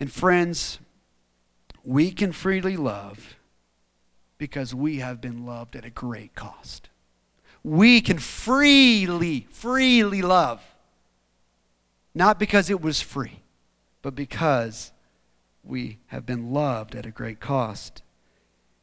And 0.01 0.11
friends, 0.11 0.79
we 1.83 2.09
can 2.09 2.31
freely 2.31 2.75
love 2.75 3.35
because 4.39 4.73
we 4.73 4.97
have 4.97 5.21
been 5.21 5.45
loved 5.45 5.75
at 5.75 5.85
a 5.85 5.91
great 5.91 6.33
cost. 6.33 6.89
We 7.63 8.01
can 8.01 8.17
freely, 8.17 9.45
freely 9.51 10.23
love. 10.23 10.59
Not 12.15 12.39
because 12.39 12.71
it 12.71 12.81
was 12.81 12.99
free, 12.99 13.43
but 14.01 14.15
because 14.15 14.91
we 15.63 15.99
have 16.07 16.25
been 16.25 16.51
loved 16.51 16.95
at 16.95 17.05
a 17.05 17.11
great 17.11 17.39
cost. 17.39 18.01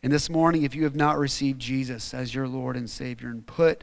And 0.04 0.12
this 0.12 0.30
morning, 0.30 0.62
if 0.62 0.76
you 0.76 0.84
have 0.84 0.94
not 0.94 1.18
received 1.18 1.60
Jesus 1.60 2.14
as 2.14 2.32
your 2.32 2.46
Lord 2.46 2.76
and 2.76 2.88
Savior 2.88 3.28
and 3.28 3.44
put 3.44 3.82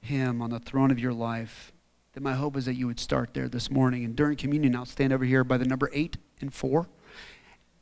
him 0.00 0.42
on 0.42 0.50
the 0.50 0.58
throne 0.58 0.90
of 0.90 0.98
your 0.98 1.12
life, 1.12 1.72
then 2.14 2.24
my 2.24 2.34
hope 2.34 2.56
is 2.56 2.64
that 2.64 2.74
you 2.74 2.88
would 2.88 2.98
start 2.98 3.32
there 3.32 3.48
this 3.48 3.70
morning. 3.70 4.04
And 4.04 4.16
during 4.16 4.36
communion, 4.36 4.74
I'll 4.74 4.84
stand 4.84 5.12
over 5.12 5.24
here 5.24 5.44
by 5.44 5.56
the 5.56 5.64
number 5.64 5.88
eight 5.92 6.16
and 6.40 6.52
four. 6.52 6.88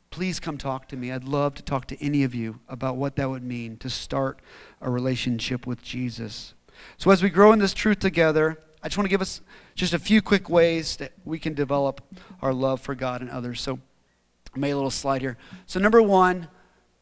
Please 0.09 0.39
come 0.39 0.57
talk 0.57 0.87
to 0.89 0.95
me. 0.95 1.11
I'd 1.11 1.23
love 1.23 1.55
to 1.55 1.63
talk 1.63 1.87
to 1.87 2.03
any 2.03 2.23
of 2.23 2.35
you 2.35 2.59
about 2.69 2.97
what 2.97 3.15
that 3.15 3.29
would 3.29 3.43
mean 3.43 3.77
to 3.77 3.89
start 3.89 4.39
a 4.79 4.89
relationship 4.91 5.65
with 5.65 5.81
Jesus. 5.81 6.53
So, 6.97 7.09
as 7.09 7.23
we 7.23 7.29
grow 7.29 7.51
in 7.51 7.59
this 7.59 7.73
truth 7.73 7.99
together, 7.99 8.59
I 8.83 8.89
just 8.89 8.97
want 8.97 9.05
to 9.05 9.09
give 9.09 9.21
us 9.21 9.41
just 9.75 9.93
a 9.93 9.99
few 9.99 10.21
quick 10.21 10.49
ways 10.49 10.97
that 10.97 11.13
we 11.25 11.39
can 11.39 11.53
develop 11.53 12.01
our 12.41 12.53
love 12.53 12.79
for 12.81 12.93
God 12.93 13.21
and 13.21 13.29
others. 13.29 13.59
So, 13.61 13.79
I 14.55 14.59
made 14.59 14.71
a 14.71 14.75
little 14.75 14.91
slide 14.91 15.21
here. 15.21 15.37
So, 15.65 15.79
number 15.79 16.01
one, 16.01 16.47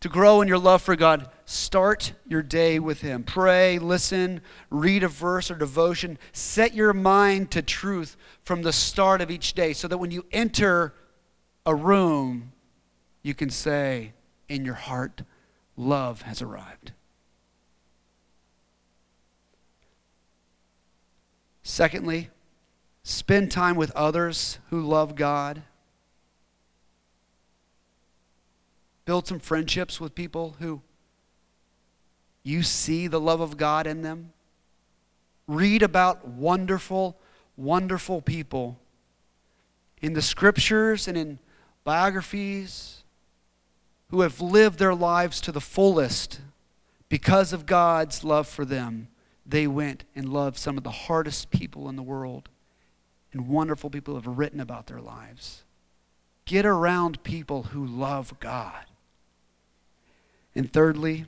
to 0.01 0.09
grow 0.09 0.41
in 0.41 0.47
your 0.47 0.57
love 0.57 0.81
for 0.81 0.95
God, 0.95 1.29
start 1.45 2.13
your 2.27 2.41
day 2.41 2.79
with 2.79 3.01
Him. 3.01 3.23
Pray, 3.23 3.77
listen, 3.77 4.41
read 4.69 5.03
a 5.03 5.07
verse 5.07 5.51
or 5.51 5.55
devotion. 5.55 6.17
Set 6.31 6.73
your 6.73 6.93
mind 6.93 7.51
to 7.51 7.61
truth 7.61 8.17
from 8.43 8.63
the 8.63 8.73
start 8.73 9.21
of 9.21 9.29
each 9.29 9.53
day 9.53 9.73
so 9.73 9.87
that 9.87 9.99
when 9.99 10.09
you 10.11 10.25
enter 10.31 10.93
a 11.71 11.75
room, 11.75 12.51
you 13.23 13.33
can 13.33 13.49
say 13.49 14.11
in 14.49 14.65
your 14.65 14.75
heart, 14.75 15.21
love 15.77 16.23
has 16.23 16.41
arrived. 16.41 16.91
Secondly, 21.63 22.29
spend 23.03 23.51
time 23.51 23.77
with 23.77 23.89
others 23.91 24.59
who 24.69 24.81
love 24.81 25.15
God. 25.15 25.61
Build 29.05 29.25
some 29.25 29.39
friendships 29.39 30.01
with 30.01 30.13
people 30.13 30.57
who 30.59 30.81
you 32.43 32.63
see 32.63 33.07
the 33.07 33.21
love 33.21 33.39
of 33.39 33.55
God 33.55 33.87
in 33.87 34.01
them. 34.01 34.33
Read 35.47 35.83
about 35.83 36.27
wonderful, 36.27 37.17
wonderful 37.55 38.21
people 38.21 38.77
in 40.01 40.11
the 40.11 40.21
scriptures 40.21 41.07
and 41.07 41.17
in 41.17 41.39
biographies 41.83 43.03
who 44.09 44.21
have 44.21 44.41
lived 44.41 44.77
their 44.77 44.93
lives 44.93 45.41
to 45.41 45.51
the 45.51 45.61
fullest 45.61 46.41
because 47.09 47.53
of 47.53 47.65
God's 47.65 48.23
love 48.23 48.47
for 48.47 48.65
them. 48.65 49.07
They 49.45 49.67
went 49.67 50.03
and 50.15 50.29
loved 50.29 50.57
some 50.57 50.77
of 50.77 50.83
the 50.83 50.91
hardest 50.91 51.49
people 51.49 51.89
in 51.89 51.95
the 51.95 52.03
world, 52.03 52.49
and 53.33 53.47
wonderful 53.47 53.89
people 53.89 54.15
have 54.15 54.27
written 54.27 54.59
about 54.59 54.87
their 54.87 55.01
lives. 55.01 55.63
Get 56.45 56.65
around 56.65 57.23
people 57.23 57.63
who 57.63 57.85
love 57.85 58.39
God. 58.39 58.85
And 60.53 60.71
thirdly, 60.71 61.25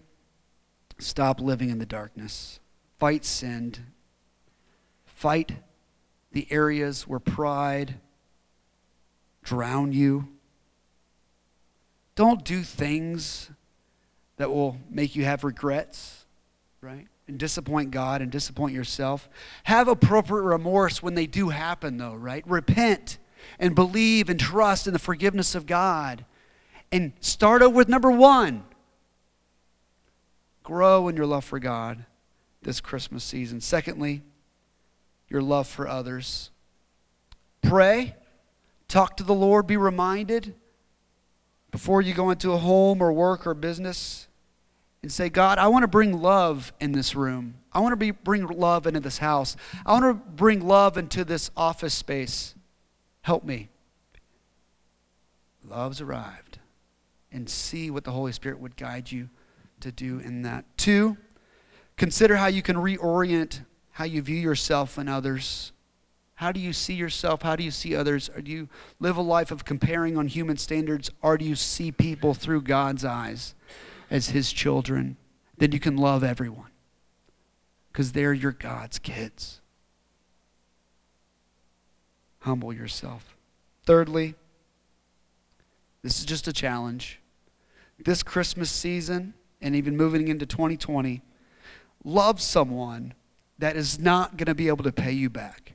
stop 1.00 1.40
living 1.40 1.70
in 1.70 1.80
the 1.80 1.86
darkness. 1.86 2.60
Fight 3.00 3.24
sin. 3.24 3.74
Fight 5.06 5.54
the 6.32 6.48
areas 6.52 7.08
where 7.08 7.20
pride 7.20 7.96
drown 9.44 9.92
you. 9.94 10.28
Don't 12.16 12.44
do 12.44 12.62
things 12.62 13.50
that 14.38 14.52
will 14.52 14.78
make 14.90 15.16
you 15.16 15.26
have 15.26 15.44
regrets, 15.44 16.26
right? 16.82 17.08
And 17.28 17.40
disappoint 17.40 17.92
God 17.92 18.22
and 18.22 18.32
disappoint 18.32 18.74
yourself. 18.74 19.30
Have 19.64 19.88
appropriate 19.88 20.44
remorse 20.44 21.02
when 21.02 21.16
they 21.16 21.26
do 21.26 21.50
happen, 21.50 21.98
though, 21.98 22.14
right? 22.14 22.46
Repent 22.48 23.18
and 23.60 23.74
believe 23.76 24.30
and 24.30 24.40
trust 24.40 24.88
in 24.88 24.94
the 24.94 25.00
forgiveness 25.00 25.56
of 25.56 25.66
God. 25.66 26.26
And 26.92 27.14
start 27.20 27.64
out 27.64 27.74
with 27.74 27.90
number 27.90 28.12
one 28.12 28.64
grow 30.62 31.10
in 31.10 31.18
your 31.18 31.26
love 31.26 31.44
for 31.44 31.60
God 31.60 32.06
this 32.62 32.80
Christmas 32.80 33.24
season. 33.24 33.60
Secondly, 33.60 34.22
your 35.28 35.42
love 35.42 35.68
for 35.68 35.88
others. 35.88 36.52
Pray, 37.62 38.16
talk 38.88 39.18
to 39.18 39.24
the 39.24 39.34
Lord, 39.34 39.68
be 39.68 39.76
reminded 39.76 40.56
before 41.74 42.04
you 42.04 42.14
go 42.14 42.30
into 42.30 42.52
a 42.52 42.58
home 42.58 43.02
or 43.02 43.12
work 43.12 43.48
or 43.48 43.56
business 43.56 44.28
and 45.02 45.12
say, 45.12 45.28
God, 45.28 45.58
I 45.58 45.68
want 45.68 45.82
to 45.82 45.88
bring 45.88 46.22
love 46.22 46.72
in 46.80 46.92
this 46.92 47.16
room. 47.16 47.56
I 47.74 47.80
want 47.80 47.94
to 47.94 47.98
be, 47.98 48.12
bring 48.12 48.46
love 48.46 48.86
into 48.86 49.00
this 49.00 49.18
house. 49.18 49.58
I 49.84 49.92
want 49.94 50.06
to 50.06 50.14
bring 50.14 50.66
love 50.66 50.98
into 50.98 51.26
this 51.26 51.50
office 51.58 51.96
space. 51.96 52.54
Help 53.24 53.44
me. 53.44 53.70
Love's 55.68 56.00
arrived. 56.00 56.60
And 57.32 57.50
see 57.50 57.90
what 57.90 58.04
the 58.04 58.12
Holy 58.12 58.34
Spirit 58.34 58.60
would 58.60 58.78
guide 58.78 59.12
you 59.12 59.30
to 59.80 59.92
do 59.92 60.20
in 60.20 60.44
that. 60.44 60.66
Two, 60.78 61.18
consider 61.98 62.36
how 62.36 62.48
you 62.48 62.62
can 62.62 62.76
reorient 62.76 63.62
how 63.94 64.06
you 64.06 64.22
view 64.22 64.38
yourself 64.38 64.98
and 64.98 65.10
others. 65.10 65.73
How 66.44 66.52
do 66.52 66.60
you 66.60 66.74
see 66.74 66.96
yourself? 66.96 67.42
How 67.42 67.56
do 67.56 67.64
you 67.64 67.72
see 67.72 67.96
others? 67.96 68.30
Or 68.36 68.42
do 68.42 68.52
you 68.52 68.68
live 69.00 69.16
a 69.16 69.22
life 69.22 69.50
of 69.50 69.64
comparing 69.64 70.18
on 70.18 70.28
human 70.28 70.58
standards? 70.58 71.10
Or 71.22 71.38
do 71.38 71.46
you 71.46 71.56
see 71.56 71.90
people 71.90 72.34
through 72.34 72.64
God's 72.64 73.06
eyes 73.06 73.56
as 74.12 74.32
His 74.32 74.52
children? 74.52 75.16
Then 75.58 75.72
you 75.72 75.80
can 75.80 75.96
love 75.96 76.22
everyone 76.22 76.72
because 77.90 78.12
they're 78.12 78.34
your 78.34 78.52
God's 78.52 79.00
kids. 79.00 79.62
Humble 82.40 82.74
yourself. 82.74 83.38
Thirdly, 83.86 84.36
this 86.02 86.20
is 86.20 86.26
just 86.26 86.50
a 86.50 86.54
challenge. 86.54 87.22
This 87.98 88.22
Christmas 88.22 88.70
season, 88.70 89.34
and 89.62 89.78
even 89.78 89.96
moving 89.96 90.28
into 90.28 90.46
2020, 90.46 91.22
love 92.04 92.42
someone 92.42 93.14
that 93.60 93.78
is 93.78 93.98
not 93.98 94.36
going 94.36 94.48
to 94.48 94.54
be 94.54 94.68
able 94.68 94.84
to 94.84 94.92
pay 94.92 95.14
you 95.14 95.30
back. 95.30 95.74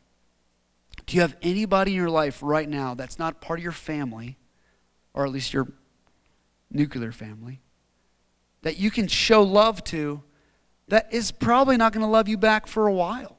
Do 1.09 1.17
you 1.17 1.23
have 1.23 1.37
anybody 1.41 1.93
in 1.93 1.97
your 1.97 2.11
life 2.11 2.41
right 2.43 2.69
now 2.69 2.93
that's 2.93 3.19
not 3.19 3.41
part 3.41 3.59
of 3.59 3.63
your 3.63 3.73
family, 3.73 4.37
or 5.15 5.25
at 5.25 5.33
least 5.33 5.55
your 5.55 5.67
nuclear 6.71 7.13
family, 7.13 7.63
that 8.61 8.77
you 8.77 8.91
can 8.91 9.09
show 9.09 9.43
love 9.43 9.83
to 9.85 10.23
that 10.89 11.09
is 11.11 11.33
probably 11.33 11.79
not 11.79 11.95
going 11.95 12.05
to 12.05 12.11
love 12.11 12.29
you 12.29 12.37
back 12.37 12.67
for 12.67 12.87
a 12.87 12.93
while? 12.93 13.39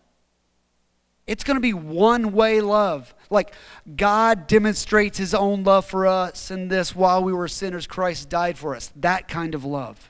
It's 1.27 1.43
going 1.43 1.57
to 1.57 1.61
be 1.61 1.73
one 1.73 2.31
way 2.31 2.59
love. 2.59 3.13
Like 3.29 3.53
God 3.95 4.47
demonstrates 4.47 5.19
his 5.19 5.35
own 5.35 5.63
love 5.63 5.85
for 5.85 6.07
us 6.07 6.49
in 6.49 6.69
this 6.69 6.95
while 6.95 7.23
we 7.23 7.33
were 7.33 7.47
sinners, 7.47 7.85
Christ 7.85 8.29
died 8.29 8.57
for 8.57 8.73
us. 8.73 8.91
That 8.95 9.27
kind 9.27 9.53
of 9.53 9.63
love. 9.63 10.09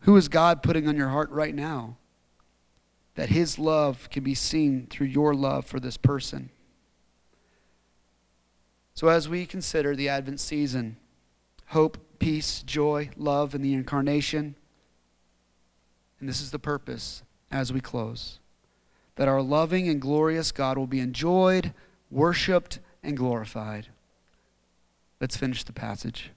Who 0.00 0.16
is 0.16 0.28
God 0.28 0.62
putting 0.62 0.88
on 0.88 0.96
your 0.96 1.10
heart 1.10 1.30
right 1.30 1.54
now? 1.54 1.98
That 3.16 3.30
his 3.30 3.58
love 3.58 4.08
can 4.10 4.22
be 4.22 4.34
seen 4.34 4.86
through 4.88 5.08
your 5.08 5.34
love 5.34 5.66
for 5.66 5.80
this 5.80 5.96
person. 5.96 6.50
So, 8.94 9.08
as 9.08 9.28
we 9.28 9.44
consider 9.44 9.94
the 9.94 10.08
Advent 10.08 10.40
season, 10.40 10.96
hope, 11.66 11.98
peace, 12.18 12.62
joy, 12.62 13.10
love, 13.16 13.54
and 13.54 13.64
the 13.64 13.74
incarnation, 13.74 14.54
and 16.18 16.28
this 16.28 16.40
is 16.40 16.50
the 16.50 16.58
purpose 16.58 17.22
as 17.50 17.72
we 17.72 17.80
close 17.80 18.38
that 19.16 19.28
our 19.28 19.42
loving 19.42 19.88
and 19.88 20.00
glorious 20.00 20.52
God 20.52 20.78
will 20.78 20.86
be 20.86 21.00
enjoyed, 21.00 21.72
worshiped, 22.10 22.78
and 23.02 23.16
glorified. 23.16 23.88
Let's 25.20 25.36
finish 25.36 25.64
the 25.64 25.72
passage. 25.72 26.30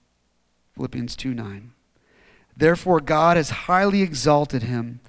Philippians 0.76 1.16
2 1.16 1.34
9. 1.34 1.72
Therefore, 2.56 3.00
God 3.00 3.38
has 3.38 3.50
highly 3.50 4.02
exalted 4.02 4.64
him 4.64 5.02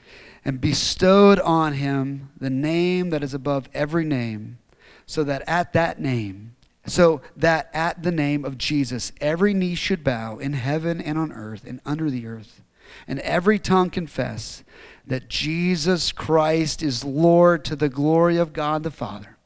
and 0.44 0.60
bestowed 0.60 1.38
on 1.40 1.74
him 1.74 2.30
the 2.38 2.50
name 2.50 3.10
that 3.10 3.22
is 3.22 3.34
above 3.34 3.68
every 3.74 4.04
name, 4.04 4.58
so 5.06 5.24
that 5.24 5.42
at 5.46 5.72
that 5.72 6.00
name, 6.00 6.54
so 6.86 7.20
that 7.36 7.70
at 7.74 8.02
the 8.02 8.12
name 8.12 8.44
of 8.44 8.58
Jesus, 8.58 9.12
every 9.20 9.52
knee 9.52 9.74
should 9.74 10.02
bow 10.02 10.38
in 10.38 10.54
heaven 10.54 11.00
and 11.00 11.18
on 11.18 11.32
earth 11.32 11.64
and 11.66 11.80
under 11.84 12.10
the 12.10 12.26
earth, 12.26 12.62
and 13.06 13.18
every 13.20 13.58
tongue 13.58 13.90
confess 13.90 14.64
that 15.06 15.28
Jesus 15.28 16.12
Christ 16.12 16.82
is 16.82 17.04
Lord 17.04 17.64
to 17.66 17.76
the 17.76 17.88
glory 17.88 18.36
of 18.36 18.52
God 18.52 18.82
the 18.82 18.90
Father. 18.90 19.36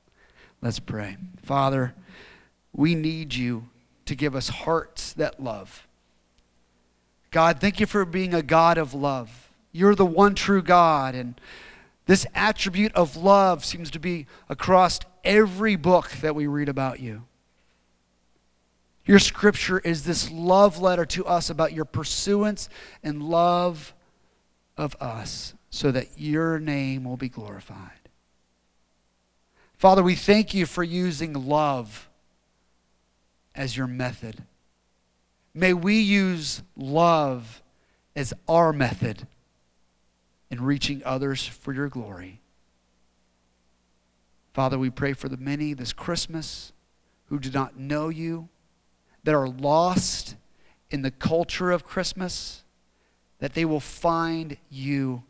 Let's 0.61 0.79
pray. 0.79 1.17
Father, 1.43 1.95
we 2.73 2.95
need 2.95 3.35
you 3.35 3.69
to 4.07 4.15
give 4.15 4.35
us 4.37 4.49
hearts 4.49 5.13
that 5.15 5.43
love. 5.43 5.87
God, 7.31 7.61
thank 7.61 7.81
you 7.81 7.87
for 7.87 8.05
being 8.05 8.35
a 8.35 8.43
God 8.43 8.79
of 8.79 8.95
love. 8.95 9.44
You're 9.75 9.97
the 9.97 10.07
one 10.07 10.37
true 10.37 10.63
God, 10.63 11.17
and 11.17 11.35
this 12.07 12.27
attribute 12.33 12.95
of 12.95 13.17
love 13.17 13.65
seems 13.65 13.91
to 13.91 13.99
be 13.99 14.27
across 14.49 15.01
every 15.25 15.75
book 15.75 16.13
that 16.23 16.37
we 16.37 16.47
read 16.47 16.69
about 16.69 17.01
you. 17.01 17.25
Your 19.05 19.19
scripture 19.19 19.81
is 19.81 20.05
this 20.05 20.31
love 20.31 20.79
letter 20.79 21.05
to 21.07 21.27
us 21.27 21.51
about 21.51 21.73
your 21.73 21.85
pursuance 21.85 22.69
and 23.03 23.21
love 23.21 23.95
of 24.77 24.95
us 25.01 25.55
so 25.71 25.91
that 25.91 26.07
your 26.17 26.61
name 26.61 27.03
will 27.03 27.17
be 27.17 27.29
glorified. 27.29 27.91
Father, 29.77 30.05
we 30.05 30.15
thank 30.15 30.55
you 30.55 30.67
for 30.67 30.85
using 30.85 31.49
love 31.49 32.09
as 33.57 33.77
your 33.77 33.89
method. 33.89 34.45
May 35.53 35.73
we 35.73 35.99
use 35.99 36.63
love 36.77 37.61
as 38.15 38.33
our 38.49 38.73
method 38.73 39.27
in 40.51 40.63
reaching 40.63 41.03
others 41.05 41.47
for 41.47 41.73
your 41.73 41.89
glory. 41.89 42.41
Father, 44.53 44.79
we 44.79 44.91
pray 44.91 45.13
for 45.13 45.29
the 45.29 45.37
many 45.37 45.75
this 45.75 45.93
Christmas 45.93 46.73
who 47.27 47.39
do 47.39 47.51
not 47.51 47.77
know 47.77 48.09
you, 48.09 48.49
that 49.25 49.35
are 49.35 49.49
lost 49.49 50.37
in 50.91 51.03
the 51.03 51.11
culture 51.11 51.71
of 51.71 51.85
Christmas 51.85 52.63
that 53.39 53.55
they 53.55 53.65
will 53.65 53.81
find 53.81 54.57
you 54.71 55.23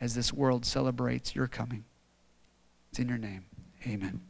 as 0.00 0.14
this 0.14 0.32
world 0.32 0.64
celebrates 0.64 1.34
your 1.34 1.46
coming. 1.46 1.84
It's 2.90 2.98
in 2.98 3.08
your 3.08 3.18
name. 3.18 3.46
Amen. 3.86 4.20